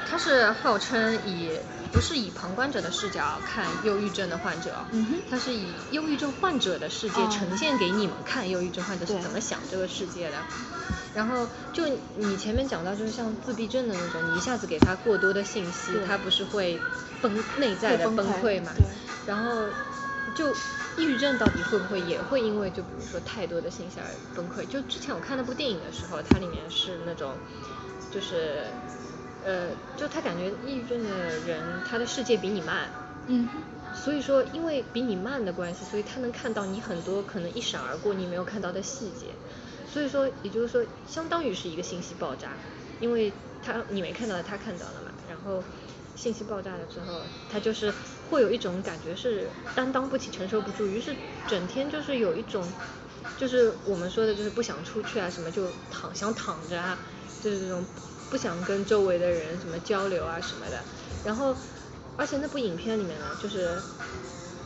[0.07, 1.59] 对，他是号称以
[1.91, 10.37] 不是以旁观者的视角看忧郁症的患者，嗯哼他是以忧郁症患者的世界哦呈现给你们看，忧郁症患者是怎么想这个世界的。
[11.13, 16.79] 然后就你前面讲到，就是像自闭症的那种，你一下子给他过多的信息，他不是会
[17.21, 18.71] 崩内在的崩溃嘛？
[19.25, 19.67] 然后
[20.35, 20.53] 就
[20.95, 24.05] 抑郁症到底会不会也会因为就比如说太多的信息而
[24.35, 24.67] 崩溃？
[24.67, 27.35] 就之前我看那部电影的时候，它里面是那种
[28.11, 28.65] 就是
[29.47, 32.91] 呃，就他感觉抑郁症的人他的世界比你慢，
[33.27, 33.49] 嗯
[33.93, 39.35] 所以说因为比你慢的关系，所以他能看到你很多可能一闪而过你没有看到的细节。
[39.85, 42.59] 所以说，也就是说，相当于是一个信息爆炸，
[42.99, 45.13] 因为他你没看到的，他看到了嘛。
[45.25, 45.63] 然后
[46.15, 47.95] 信息爆炸了之后，他就是
[48.25, 52.73] 会有一种感觉是担当不起、承受不住，于是整天就是有一种，
[53.37, 56.99] 就是我们说的，就是不想出去啊，什么就躺想躺着啊，
[57.39, 57.85] 就是这种
[58.29, 60.85] 不想跟周围的人什么交流啊什么的。
[61.23, 61.57] 然后，
[62.15, 63.81] 而且那部影片里面呢，就是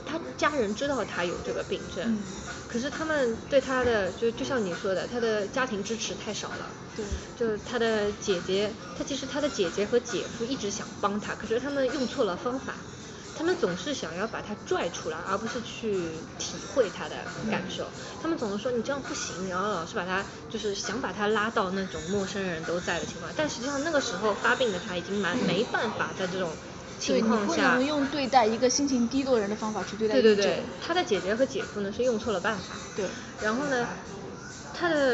[0.05, 2.03] 他家人知道他有这个病症。
[2.07, 2.24] 嗯
[2.68, 6.74] 可是他们对他的就就像你说的，他的家庭支持太少了。
[6.95, 7.05] 对
[7.36, 12.78] 就是他的姐姐，他其实他的姐姐和姐夫一直想帮他，可是他们用错了方法，
[13.36, 17.16] 他们总是想要把他拽出来，而不是去体会他的
[17.50, 17.86] 感受。
[18.22, 26.52] 他们总是说你这样不行，然后老是把他就是想把他拉到那种陌生人都在的情况，但实际上那个时候发病的他已经蛮没办法在这种
[27.08, 27.74] 对，情你不况下。
[27.74, 30.14] 能用对待一个心情低落人的方法去对待。
[30.22, 32.76] 对对对，他的姐姐和姐夫呢是用错了办法。
[32.96, 33.06] 对
[33.40, 34.21] 然后呢，她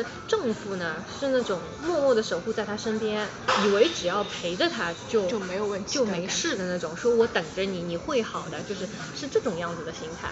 [0.04, 3.28] 的丈夫呢是那种默默的守护在她身边，
[3.66, 10.30] 以为只要陪着她就就没有问题就没事的那种，说我等着你，你会好的，就是是这种样子的心态。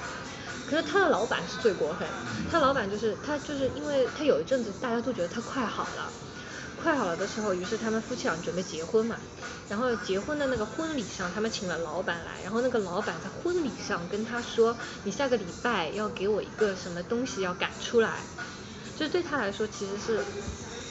[0.70, 2.07] 可是他的老板是最过分，
[2.51, 6.11] 他老板就是他就是因为他有一阵子大家都觉得他快好了。
[6.82, 9.16] 快好了的时候，于是他们夫妻俩准备结婚嘛，
[9.70, 18.20] 然后结婚的那个婚礼上，他们请了老板来，然后那个老板在婚礼上跟他说，你下个礼拜要给我一个什么东西要赶出来，
[18.98, 20.24] 就对他来说其实是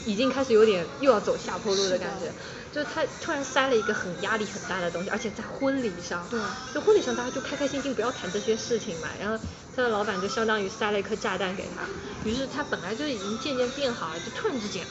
[0.04, 2.30] 已经开始有点又要走下坡路的感觉，
[2.72, 6.38] 就是他突然塞了一个很压力很大的东西，而且在婚礼上，对
[6.74, 9.42] 就婚礼上大家就开开心心不要谈这些事情嘛，然后
[9.74, 11.88] 他的老板就相当于塞了一颗炸弹给他，
[12.28, 14.84] 于是他本来就已经渐渐变好了，就突然之间。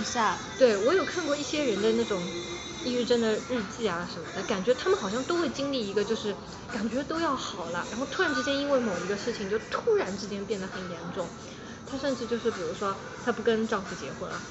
[0.00, 2.18] 一下对我有看过一些人的那种
[2.82, 6.34] 抑郁症的日记啊什么的，感觉他们好像都会经历一个，就是
[6.72, 11.26] 感觉都要好了，然后突然之间因为某一个事情就突然之间变得很严重。
[11.92, 14.48] 她甚至就是比如说她不跟丈夫结婚啊，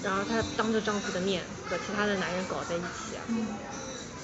[0.00, 3.28] 然后她当着丈夫的面和其他的男人搞在一起啊，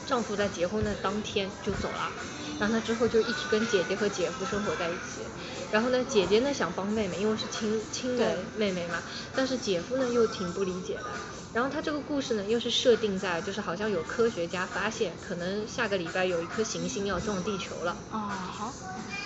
[0.04, 2.16] 丈夫在结婚的当天就走了，
[2.58, 5.32] 然后她之后就一直跟姐姐和姐夫生活在一起。
[5.70, 9.04] 然后呢，姐姐呢想帮妹妹，因为是亲亲的妹妹嘛，
[9.34, 11.20] 但是姐夫呢又挺不理解的。
[11.52, 18.74] 然后他这个故事呢，又是设定在就是好像有科学家发现，可能下个礼拜有一颗行星要撞地球了，啊好，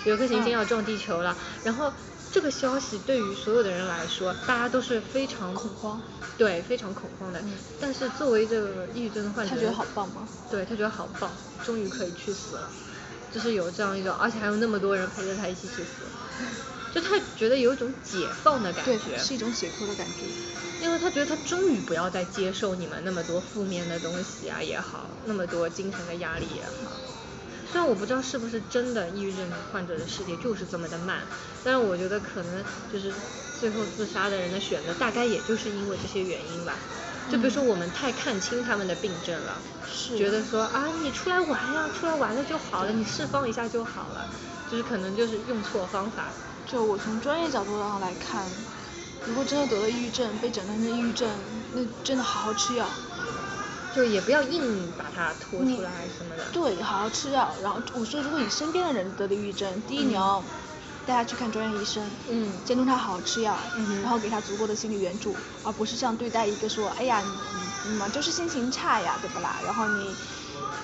[0.03, 1.37] 有一颗行星嗯要撞地球了。
[1.63, 1.93] 然后
[2.37, 5.99] 这个消息对于所有的人来说，大家都是非常恐慌，
[6.37, 7.39] 对，非常恐慌的。
[7.39, 10.29] 嗯但是作为这个抑郁症的患者，他觉得好棒吗？
[10.51, 11.31] 对他觉得好棒，
[11.65, 12.69] 终于可以去死了，
[13.33, 15.89] 就是有这样一种，而且还有那么多人陪着他一起去死，
[16.93, 20.85] 就他觉得有一种解放的感对觉，，是一种解脱的感觉。
[20.85, 26.91] 因为他觉得他终于不要再接受你们那么多负面的东西啊也好，那么多精神的压力也好。
[27.69, 31.27] 虽然我不知道是不是真的抑郁症患者的世界就是这么的慢，
[31.61, 33.13] 但是我觉得可能就是
[33.53, 36.79] 最后自杀的人的选择，大概也就是因为这些原因吧。
[37.27, 44.29] 就比如说我们太看清他们的病症了，是觉得说啊你出来玩呀、出来玩了就好了，你释放一下就好了，
[44.65, 46.33] 就是可能就是用错方法。
[46.65, 48.65] 就我从专业角度上来看，
[49.25, 52.97] 如果真的得了抑郁症，被诊断成抑郁症，那真的好好吃药。
[53.97, 56.43] 就也不要硬把它拖你出来什么的。
[56.53, 57.55] 对，好好吃药。
[57.63, 60.45] 然后我说，如果你身边的人得了抑郁症，第一你要
[61.03, 67.29] 带他去看专业医生，嗯监督他好好吃药，嗯然后给他足够的心理援助，而不是像对待一个说，哎呀，你
[67.87, 69.59] 你你嘛就是心情差呀，对不啦？
[69.65, 70.15] 然后你。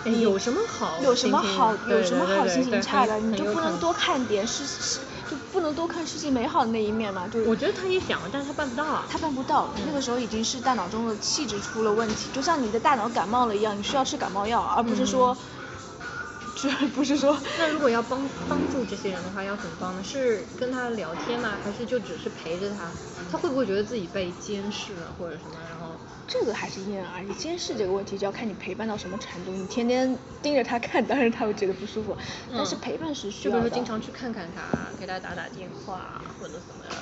[0.05, 3.17] 有什么好有什么好有什么对对好心情差的？
[3.21, 4.99] 你就不能多看点事事，
[5.29, 7.27] 就不能多看事情美好的那一面嘛？
[7.27, 9.07] 就是我觉得他也想，但是他办不到啊。
[9.09, 15.37] 他办不到，那个时候已经是大脑中的气质出了问题，就像你的大脑感冒了一样，你需要吃感冒药，而不是说
[16.55, 17.37] 是不是说？
[17.57, 20.03] 那如果要帮帮助这些人的话，要怎么帮呢？
[20.03, 21.57] 是跟他聊天吗？
[21.63, 22.91] 还是就只是陪着他？
[23.31, 25.57] 他会不会觉得自己被监视了或者什么？
[25.69, 25.82] 然后
[26.25, 29.55] 这个还是因人而异，监视这个问题就要看你陪伴到什么程度。
[29.55, 32.17] 你天天盯着他看，当然他会觉得不舒服。
[32.49, 36.93] 但是陪伴是需要就比如说经常去看看他，给他打打电话或者怎么样。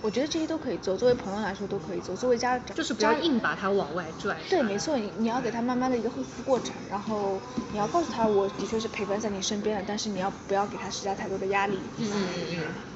[0.00, 4.36] 我觉得这些都可以做，作为朋友来说都可以做，作为家长就是不要硬把他往外拽。
[4.48, 7.42] 对，没错，你你要给他慢慢的一个恢复过程，然后
[7.72, 11.82] 你要告诉他，我的确是陪伴在你身边的，但是你要不要给他施加太多的压力？
[11.96, 12.87] 嗯嗯嗯嗯。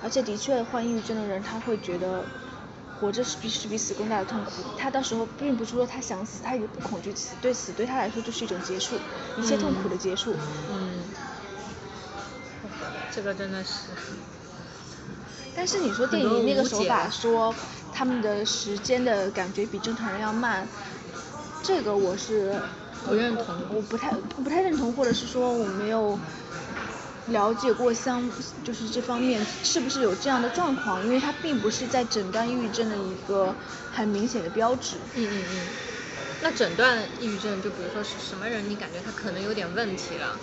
[0.00, 2.30] 而且的确患抑郁症的人，他会觉得
[2.90, 4.66] 活着是比是比死更大的痛苦。
[4.76, 9.00] 他到时候并不是说他想死，他也不恐惧死，对死对他来说就是一种结束，
[9.34, 10.40] 一切痛苦的结束。
[10.66, 11.14] 嗯。
[13.10, 13.90] 这个真的是。
[15.52, 17.56] 但是你说电影那个手法说
[17.90, 20.68] 他们的时间的感觉比正常人要慢，
[21.62, 22.60] 这个我是
[23.02, 26.20] 不认同，我不太不太认同，或者是说我没有
[27.30, 28.30] 了解过相
[28.64, 33.56] 就是这方面是不是有这样的状况，因为它并不是在诊断抑郁症的一个
[33.88, 34.98] 很明显的标志。
[35.14, 35.70] 嗯嗯嗯。
[36.42, 40.40] 那诊断抑郁症，就比如说是什么人，你感觉他可能有点问题了？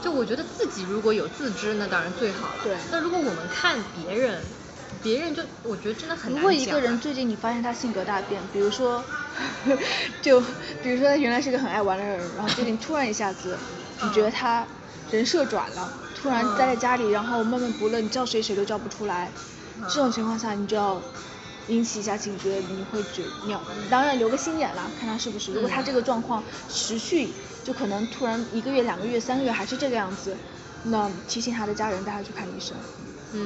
[0.00, 2.64] 就我觉得自己如果有自知，那当然最好了。
[2.64, 2.78] 对。
[2.90, 4.48] 那如果我们看别人，
[5.02, 9.04] 别人就我觉得真的很难如果一个人最近你发现他性格大变，比如说，
[10.22, 10.40] 就
[10.80, 13.62] 比如说他原来是个很爱玩的人，然后最近突然一下子，
[14.00, 14.66] 你觉得他
[15.10, 19.30] 人设转了，突然待在家里，然后闷闷不乐，你叫谁谁都叫不出来，
[19.88, 21.00] 这种情况下你就要
[21.68, 25.52] 引起一下警觉，你会觉你要当然留个心眼啦，看他是不是。
[25.52, 27.30] 如果他这个状况持续。
[27.62, 30.34] 就可能突然一个月、两个月、三个月还是这个样子，
[30.84, 32.74] 那提醒他的家人带他去看医生。
[33.34, 33.42] 嗯。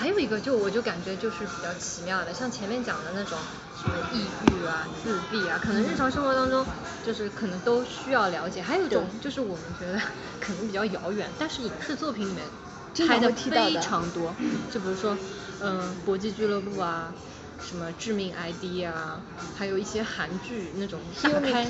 [0.00, 6.66] 还有一个，就我就感觉就是比较奇妙的，像前面讲的那种什么抑郁啊、自闭啊，可能日常生活当中
[7.02, 8.62] 就是可能都需要了解。
[8.62, 10.00] 还有一种就是我们觉得
[10.40, 12.50] 可能比较遥远，但是影视作品里面
[13.06, 14.34] 拍的非常多，
[14.70, 15.18] 就比如说
[15.58, 17.14] 嗯，搏击俱乐部啊。
[17.68, 19.20] 什么致命 ID 啊，
[19.56, 21.68] 还有一些韩剧那种大开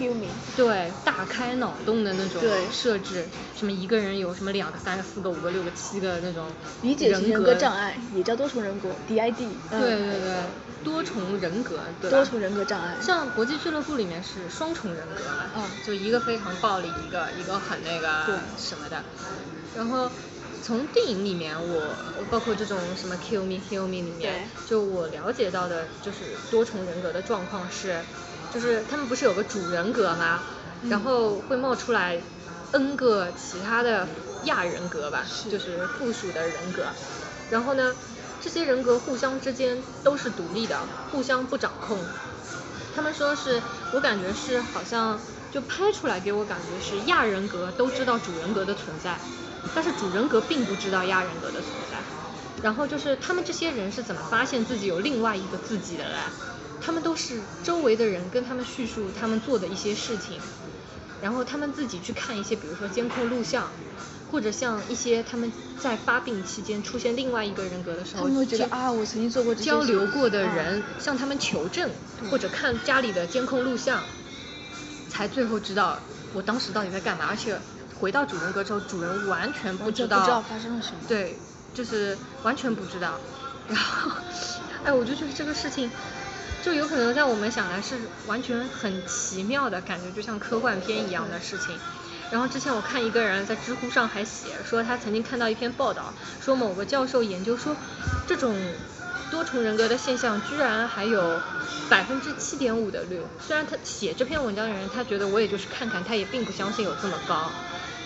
[0.57, 3.27] 对大开脑洞的那种设置，
[3.57, 6.47] 什么一个人有什么两个、三个、四个、五个、六个、七个那种
[6.83, 9.35] 理解型人格障碍，也叫多重人格 DID。
[9.71, 10.37] 对对对，
[10.83, 12.97] 多重人格，多重人格障碍。
[13.03, 15.25] 像国际俱乐部里面是双重人格，
[15.57, 19.03] 嗯，就一个非常暴力，一个一个很那个什么的，
[19.77, 20.11] 然后。
[20.63, 26.19] 从电影里面，我包括这种什么 Kill Me Kill Me 里面，就我了解到的，就是
[26.51, 28.05] 多重人格的状况是，
[28.53, 30.41] 就是他们不是有个主人格吗？
[30.89, 32.21] 然后会冒出来
[32.73, 34.07] N 个其他的
[34.45, 36.85] 亚人格吧，就是附属的人格。
[37.51, 37.95] 然后呢，
[38.41, 40.79] 这些人格互相之间都是独立的，
[41.11, 41.99] 互相不掌控。
[42.95, 43.61] 他们说是，
[43.95, 45.21] 我感觉是好像
[45.53, 49.19] 就拍出来给我感觉是亚人格都知道主人格的存在。
[49.75, 51.99] 但是主人格并不知道亚人格的存在，
[52.63, 56.17] 然后就是他们这些人是怎么发现自己有另外一个自己的嘞？
[56.81, 60.41] 他们都是周围的人跟他们叙述他们做的一些事情，
[61.21, 63.69] 然后他们自己去看一些，比如说监控录像，
[64.31, 71.91] 或者像一些他们在发病期间出现另外一个人格的时候，他们会觉得啊，我曾经做过交流过的人向他们求证，
[72.31, 74.03] 或者看家里的监控录像，
[75.11, 75.99] 才最后知道
[76.33, 77.59] 我当时到底在干嘛，而且。
[78.01, 80.97] 回到主人格之后，主人完全不知道，不知道发生了什么。
[81.07, 81.37] 对，
[81.75, 83.19] 就是完全不知道。
[83.69, 84.11] 然后，
[84.85, 85.91] 哎，我就觉得这个事情，
[86.63, 87.97] 就有可能在我们想来是
[88.27, 91.79] 完全很奇妙的感觉，就像科幻片一样的事情。
[92.33, 97.77] 然后之前我看一个人在知乎上还写说，他曾经看到一篇报道，说某个教授研究说，
[98.27, 98.57] 这种
[99.31, 101.41] 多重人格的现象居然还有
[101.89, 103.21] 百分之七点五的率。
[103.47, 107.51] 虽然他写这篇文章的人，他觉得我也就是看看，他也并不相信有这么高。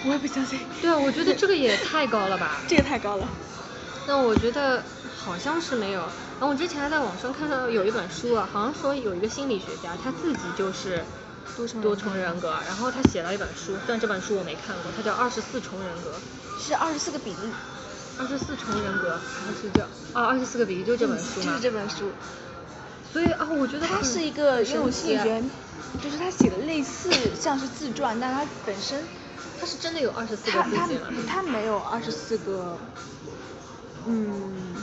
[0.04, 0.60] 我也不相信。
[0.82, 2.60] 对啊，我觉得这个也太高了吧。
[2.68, 3.26] 这个太高了。
[4.06, 4.82] 那我觉得
[5.16, 6.00] 好像是没有。
[6.38, 11.02] 然后我之前还在网上看到有一本书啊，好像说有一个心理学家，他自己就是
[11.56, 16.10] 多重多重人格，然后他写了一本书，但这本书我没看过，它叫《二十四重人格》。
[16.62, 17.36] 是二十四个比例。
[18.18, 20.26] 二十四重人格还是叫啊？
[20.26, 21.46] 二十四个比例就这本书吗？
[21.46, 22.10] 就是这本书。
[23.12, 25.42] 所以啊，我觉得他是一个用心理学，
[26.02, 29.02] 就是他写的类似像是自传，但他本身。
[29.56, 31.08] 他是真的有二十四个自己吗？
[31.28, 32.76] 他他没有二十四个，
[34.04, 34.74] 嗯，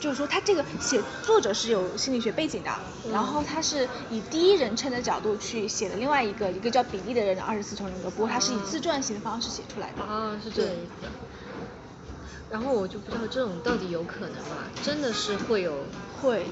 [0.00, 2.70] 就是说他这个写作者是有心理学背景的，
[3.12, 10.02] 然后他是以第一人称的角度去写的另外一个一个叫比利的人的二十四重人格，不过他是以自传型的方式写出来的。
[10.02, 11.06] 啊，是这个意思。
[12.50, 14.64] 然后我就不知道这种到底有可能吗？
[14.82, 15.72] 真的是会有
[16.20, 16.44] 会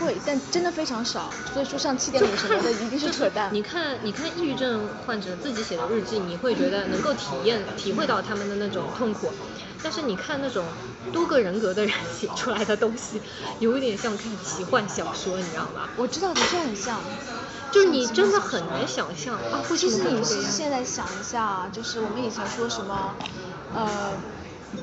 [0.00, 1.30] 会，但真的非常少。
[1.52, 3.50] 所以说像七点五什么的一定是扯淡。
[3.54, 9.30] 你看你看抑郁症患者自己写的日记，你会觉得能够体验 体会到他们的那种痛苦。
[9.82, 10.64] 但是你看那种
[11.12, 13.20] 多个人格的人写出来的东西，
[13.58, 15.88] 有一点像看奇幻小说，你知道吗？
[15.96, 17.00] 我知道的确很像。
[17.72, 19.64] 就是你真的很难想象啊！
[19.66, 23.14] 其实你现在想一下，就是我们以前说什么，
[23.74, 24.12] 呃。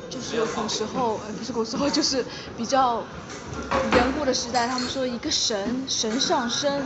[0.10, 2.26] 就是古时候，呃，不是古时候，就是
[2.56, 3.04] 比较
[3.94, 6.86] 远古的时代，他们说一个神神上身，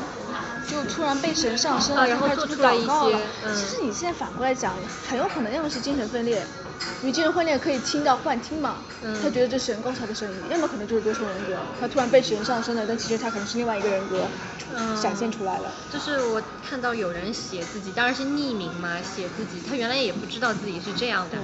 [0.70, 2.88] 就突然被神上身了，然后做出来一些。
[3.56, 4.78] 其实你现在反过来讲，
[5.08, 6.46] 很有可能要么是精神分裂，
[7.02, 8.78] 因为精神分裂可以听到幻听嘛，
[9.22, 14.28] 他觉得这是人刚才的声音，要么可能就是多重人格，他突然被神上身了，但其实他可能是另外一个人格
[15.02, 15.72] 展现出来了。
[15.92, 21.38] 就是我看到有人写自己，当然是匿名嘛，写自己，他原来也不知道自己是这样的。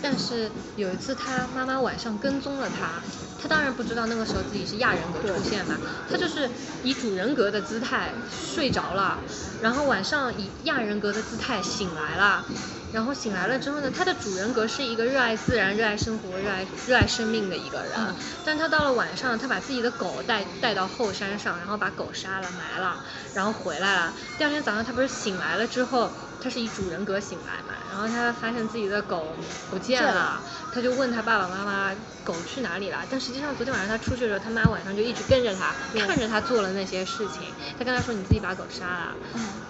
[0.00, 3.00] 但是有一次，他妈妈晚上跟踪了他，
[3.40, 5.76] 他当然不知道那个时候自己是亚人格出现嘛，
[6.10, 6.50] 他就是
[6.82, 9.20] 以主人格的姿态睡着了，
[9.60, 12.44] 然后晚上以亚人格的姿态醒来了，
[12.92, 24.14] 然后醒来了之后呢，他的主人格是一个热爱自然、热爱生活、热爱热爱生命的一个人，但他到了晚上，他把自己的狗带带到后山上，然后把狗杀了埋了，然后回来了。
[24.36, 26.12] 第二天早上他不是醒来了之后。
[26.42, 29.26] 他是以主人格醒来嘛，然后他发现自己的狗
[29.70, 30.42] 不见了，
[30.74, 32.98] 他就问他爸爸妈妈狗去哪里了。
[33.10, 35.72] 但实际上昨天晚上他出去的时候，他妈晚上就一直跟着他，
[36.06, 37.42] 看着他做了那些事情。
[37.78, 39.16] 他跟他说你自己把狗杀了，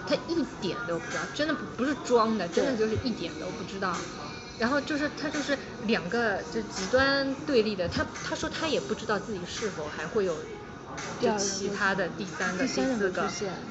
[0.07, 3.95] 他一点都不知道，真的不不是装的，真的就是一点都不知道。
[4.59, 10.35] 然后就是他就是两个就极端对立的，他他说他也不知道自己是否还会有
[11.19, 13.21] 就其他的第三个第四个，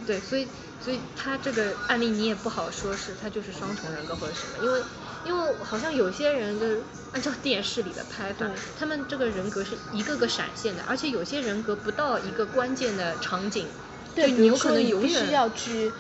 [0.06, 0.46] 对，所以。
[0.82, 4.82] 所以他这个案例你也不好说是他就是双重人格或者什么，因为
[5.24, 13.68] 因为好像有些人就是按照电视里的拍法，他们这个人格是一个个闪现的，而且有些人格不到一个关键的场景，
[14.14, 15.92] 对，你有可能必须要去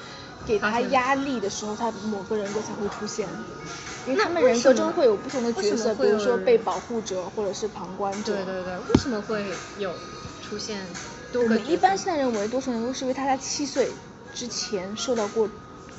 [0.44, 3.28] 给他压力的时候，他某个人格才会出现，
[4.06, 8.34] 因为他们人格中会有不同的角色，比如说被保护者或者是旁观者。
[8.34, 9.44] 对对对，为什么会
[9.78, 9.94] 有
[10.40, 10.84] 出现
[11.30, 11.48] 多个？
[11.48, 13.88] 我们一般现在认为多重人格是因为他在七岁。
[14.34, 15.46] 之前受到过，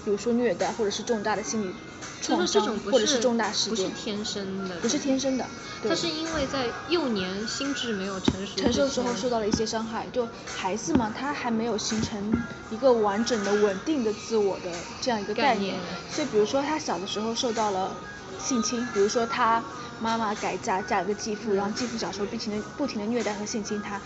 [0.03, 1.73] 比如说虐待或者是重大的心理
[2.21, 5.45] 创伤，或者是重大事件，不是天生的，不是天生的，
[5.87, 10.07] 他是因为在幼年心智没有成熟，成熟时候受到了一些伤害。
[10.11, 14.71] 就孩子嘛，他还没有形成一个完整的、稳定的自我的
[15.01, 15.75] 这样一个概念，
[16.09, 17.95] 所以比如说他小的时候受到了
[18.37, 19.63] 性侵，比如说他
[19.99, 24.01] 妈妈改嫁嫁了个继父，然后继父小时候不停的不停的虐待和性侵他。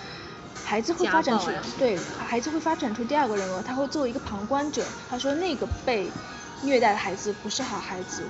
[0.68, 1.49] 孩子会发展出
[1.80, 1.97] 对，
[2.28, 4.84] 孩子会发展出第二个人格，他会作为一个旁观者。
[5.09, 6.11] 他说那个被
[6.61, 8.24] 虐待的孩子不是好孩子，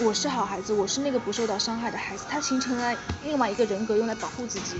[0.00, 2.24] 我是好孩子，我是那个不受到伤害的孩子。
[2.30, 4.76] 他形成了另外一个人格，用来保护自己，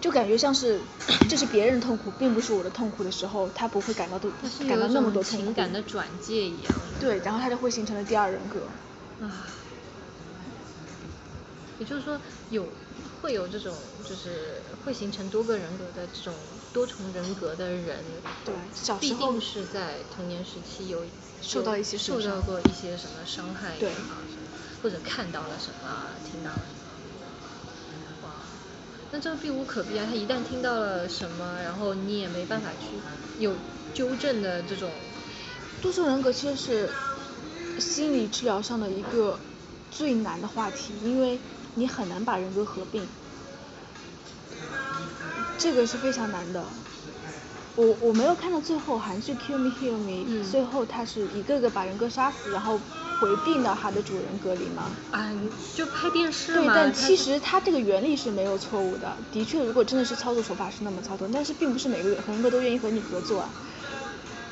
[0.00, 0.80] 就感觉像是
[1.28, 4.30] 这是别人痛苦，并不是我的痛苦的时候，他不会感到都
[4.68, 5.44] 感到那么多痛苦。
[5.46, 6.72] 情感的转介一样。
[7.00, 8.60] 对，然后他就会形成了第二人格。
[9.26, 9.48] 啊，
[11.80, 12.16] 也就是说
[12.50, 12.64] 有。
[13.20, 16.34] 会有这种，就是会形成多个人格的这种
[16.72, 18.04] 多重人格的人，
[18.44, 18.54] 对，
[19.00, 21.04] 必定是在童年时期有
[21.40, 23.90] 受到一些受到过一些什么伤害，对，
[24.82, 26.74] 或者看到了什么，听到了什
[28.22, 28.34] 么，哇，
[29.10, 30.06] 那这个避无可避啊！
[30.08, 33.00] 他一旦听到了什么，然后你也没办法去
[33.42, 33.54] 有
[33.94, 34.90] 纠正的这种。
[35.80, 39.38] 多重人格其实是心理治疗上的一个
[39.90, 41.40] 最难的话题，因为。
[41.78, 43.08] 你很难把人格合并，
[45.56, 46.64] 这个是非常难的。
[47.76, 52.76] 我我没有看到最后韩剧《Kill Me Kill Me》，最后他是一个个把人格杀死，然后
[53.20, 54.90] 回并到他的主人格里吗？
[55.12, 55.32] 啊，
[55.76, 56.74] 就拍电视嘛。
[56.74, 59.16] 对，但其实他这个原理是没有错误的。
[59.30, 63.54] 的确，如果真的是操作手法是那么操作，但是并不是每个人格都愿意和你合作啊。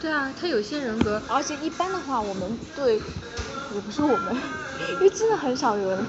[0.01, 2.95] 对啊，他有些人格，而且一般的话，我们对，
[3.75, 4.37] 也不是我们，
[4.93, 6.07] 因为真的很少有人。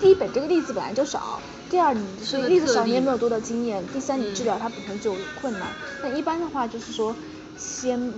[0.00, 5.76] 第一本这个例子本来就少，第二你是例子少你也没有多的经验，第三你治疗它本身就有困难。
[6.00, 7.18] 那一般的话就是说，
[7.54, 8.14] 先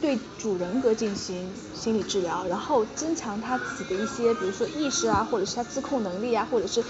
[0.00, 6.82] 对主人格进行心理治疗，然后增强他自己的一些，比如说意识啊，或者是他自控能力啊，或者是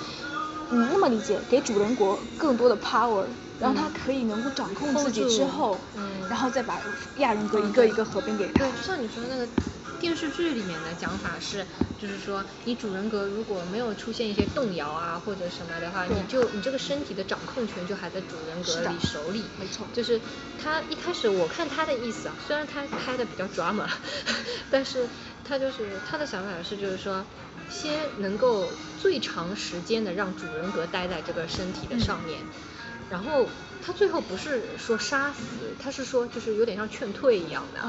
[0.70, 3.26] 嗯那么理解，给主人格更多的 power，
[3.58, 6.80] 让他可以能够掌控自己之后，嗯然后再把
[7.16, 8.58] 亚人格一个一个合并给他。
[8.58, 9.48] 对，就像你说的那个。
[10.00, 11.66] 电视剧里面的讲法是，
[11.98, 19.42] 就是说你主人格如果没有出现一些动摇啊或者什么的话，你就你这个身体的掌控权就还在主人格里手里。
[19.58, 19.86] 没错。
[19.92, 20.20] 就是
[20.62, 23.88] 他一开始我看他的意思啊，虽然他拍的比较 drama，
[24.70, 25.08] 但是
[25.44, 27.24] 他就是他的想法是，就是说，
[27.70, 28.68] 先能够
[28.98, 32.38] 最长时间的让主人格待在这个身体的上面，
[33.10, 33.46] 然后
[33.86, 37.80] 他最后不是说杀死，他是说就是有点像劝退一样的，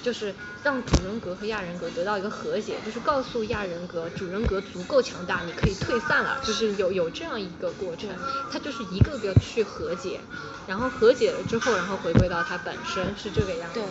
[0.00, 8.08] 就是让主人格和亚人格得到一个和解，就是告诉亚人格主人格足够强大，你可以退散了，就是有有这样一个过程，
[8.50, 10.20] 他就是一个个去和解，
[10.66, 13.80] 然后和解了之后，然后回归到他本身是这个样子。
[13.80, 13.84] 对。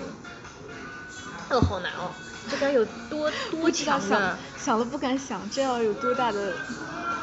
[1.55, 2.11] 哦，好难哦。
[2.49, 4.35] 这该有多 多强的？
[4.57, 6.51] 想了不敢想，这要有多大的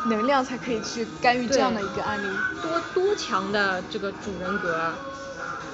[0.07, 2.37] 能量才可以去干预这样的一个案例？
[2.63, 4.93] 多多强的这个主人格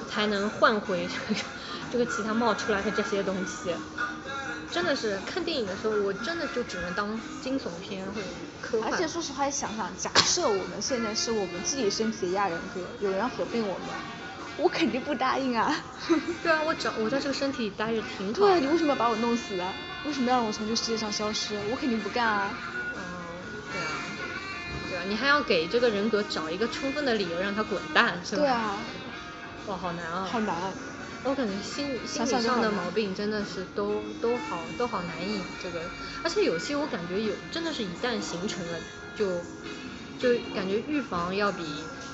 [0.09, 1.39] 才能换回这 个
[1.91, 3.73] 这个其他冒出来的这些东西？
[4.71, 8.27] 真的是看电影的时候，我真的就只能当惊悚片或者
[8.61, 8.91] 科幻。
[8.91, 13.87] 而且说实话，想想，假设我们现在是我们自己身体的亚人格，有人要合并我们。
[14.57, 15.75] 我肯定不答应啊！
[16.41, 18.39] 对啊，我找我在这个身体待着挺好。
[18.39, 19.73] 对啊，你为什么要把我弄死啊？
[20.05, 21.55] 为什么要让我从这个世界上消失？
[21.71, 22.49] 我肯定不干啊！
[25.07, 28.41] 你还要给这个人格找一个充分的理由让他滚蛋，是吧？
[28.41, 28.77] 对啊。
[29.67, 30.27] 哇，好难啊！
[30.31, 30.55] 好难。
[31.23, 35.81] 我感觉心心理上的毛病真的是都都好都好难以这个，
[36.23, 38.77] 而且有些我感觉有真的是一旦形成了
[39.17, 39.25] 就
[40.19, 41.63] 就感觉预防要比。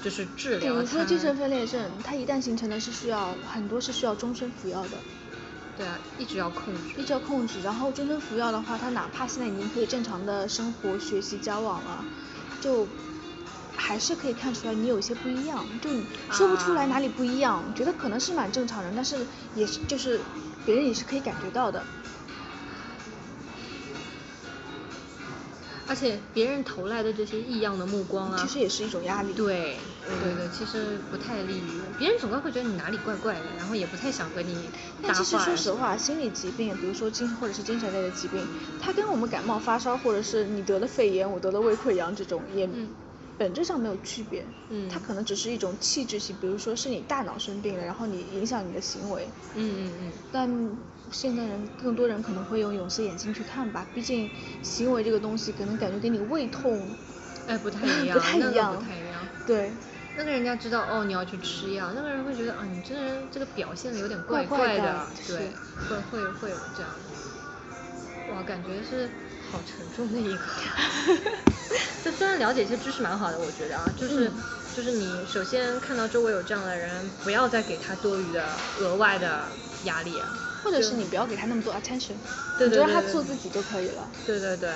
[0.03, 0.73] 就是治疗。
[0.73, 4.97] 比如说精神分裂症，它一旦形成了是需要很多是需要终身服药的。
[5.77, 6.81] 对啊，一直要控制。
[6.97, 12.03] 一直要控制，然后终身服药的话，他哪怕现在已经可以正常的生活、学习、交往了，
[12.61, 12.87] 就
[13.75, 15.89] 还是可以看出来你有些不一样，就
[16.29, 19.17] 说不出来哪里不一样，觉得可能是蛮正常人，但是
[19.55, 20.21] 也是就是
[20.65, 21.83] 别人也是可以感觉到的。
[25.87, 29.33] 而且别人投来的这些异样的目光啊，其实也是一种压力。
[29.33, 34.71] 对，对对，其实不太利于别人，总归会觉得你哪里怪怪的，然后也不太想和你
[35.01, 35.23] 搭话。
[35.23, 42.67] 其实说实话，心理疾病，比如说精或者是精神类的疾病，它跟我们感冒发烧，或者是你得了肺炎，我得了胃溃疡这种，也
[43.37, 44.45] 本质上没有区别。
[44.69, 44.87] 嗯。
[44.89, 49.33] 它可能只是一种器质性，比如说是你大脑生病了，然后你影响你的行为。
[49.53, 50.13] 嗯嗯嗯。
[50.31, 50.77] 但。
[51.11, 54.29] 现在人更多人可能会用有色眼镜去看吧，毕竟
[54.61, 56.89] 行为这个东西可能感觉跟你胃痛，
[57.45, 59.27] 哎不太一样，不太 一样，不太一样。
[59.45, 59.73] 对，
[60.15, 65.51] 那个人家知道哦你要去吃药，那个人会觉得啊你这个人这个表现的有点怪怪的，对，
[65.89, 68.33] 会会会有这样的。
[68.33, 69.09] 哇，感觉是
[69.51, 70.39] 好沉重的一个。
[72.03, 74.31] 就虽然了解一些知识蛮好的，我觉得啊，就是
[74.73, 78.43] 就是你首先看到周围有这样的人，不要再给他多余的
[78.79, 79.47] 额外的
[79.83, 80.13] 压力。
[80.63, 82.19] 或者是你不要给他那么多 attention，
[82.63, 84.11] 你就让他做自己就可以了。
[84.23, 84.73] 对对对，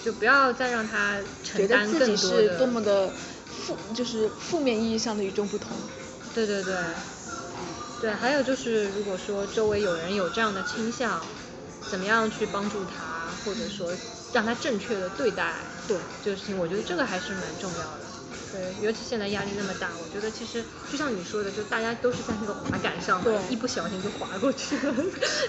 [0.00, 3.14] 就不要再让他承担自己是多么的
[3.46, 5.90] 负，就是负面意义上的与众不同。
[6.32, 6.74] 对对对，
[7.98, 11.34] 对，还有就是如果说周围有人有这样的倾向，
[11.86, 13.98] 怎么样去帮助他，或者说
[14.32, 18.09] 让他正确的对待，对，这个事情，我觉得这个还是蛮重要的。
[18.52, 24.94] 对，尤其现在压力那么大，我觉得其实就像你说的，就大家都是在那个滑杆上，对，一不小心就滑过去了。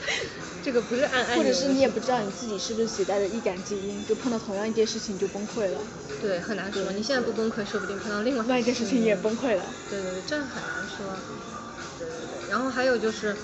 [0.64, 5.80] 这个不是按按或者是你也不知道你自己是不是携带的易感基因，就碰到同样一件事情就崩溃了。
[6.22, 6.92] 对，很难说。
[6.92, 9.66] 你现在不崩溃，说不定碰到另外一件事情也崩溃了。
[9.90, 11.08] 对对对，这很难说。
[11.98, 13.36] 对对对，然后还有就是，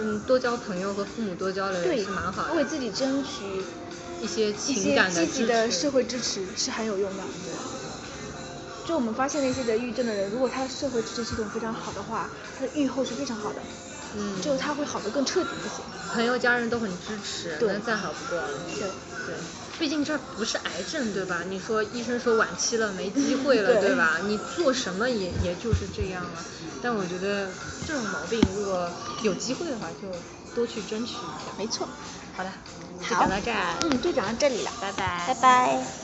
[0.00, 2.54] 嗯，多交朋友和父母多交流也是蛮好的。
[2.54, 3.64] 为自己争取
[4.20, 7.22] 一些情感的积极的社会支持是很有用的。
[8.86, 13.60] 就我们发现那些得抑郁症的人，如果他的社会支持系统非常好的话，他的愈后是非常好的。
[14.14, 14.40] 嗯。
[14.42, 15.82] 就他会好的更彻底一些。
[16.12, 18.48] 朋友家人都很支持，那再好不过了。
[18.78, 18.88] 对。
[19.26, 19.34] 对。
[19.78, 21.42] 毕竟这不是癌症，对吧？
[21.48, 24.18] 你说医生说晚期了，没机会了，对吧？
[24.24, 26.44] 你做什么也也就是这样了。
[26.82, 27.48] 但我觉得
[27.86, 28.88] 这种毛病，如果
[29.22, 30.08] 有机会的话，就
[30.54, 31.52] 多去争取一下。
[31.56, 31.88] 没错。
[32.36, 32.50] 好的。
[33.00, 33.74] 就讲到这儿。
[33.82, 35.24] 嗯，就讲到这里了，拜拜。
[35.26, 36.03] 拜拜。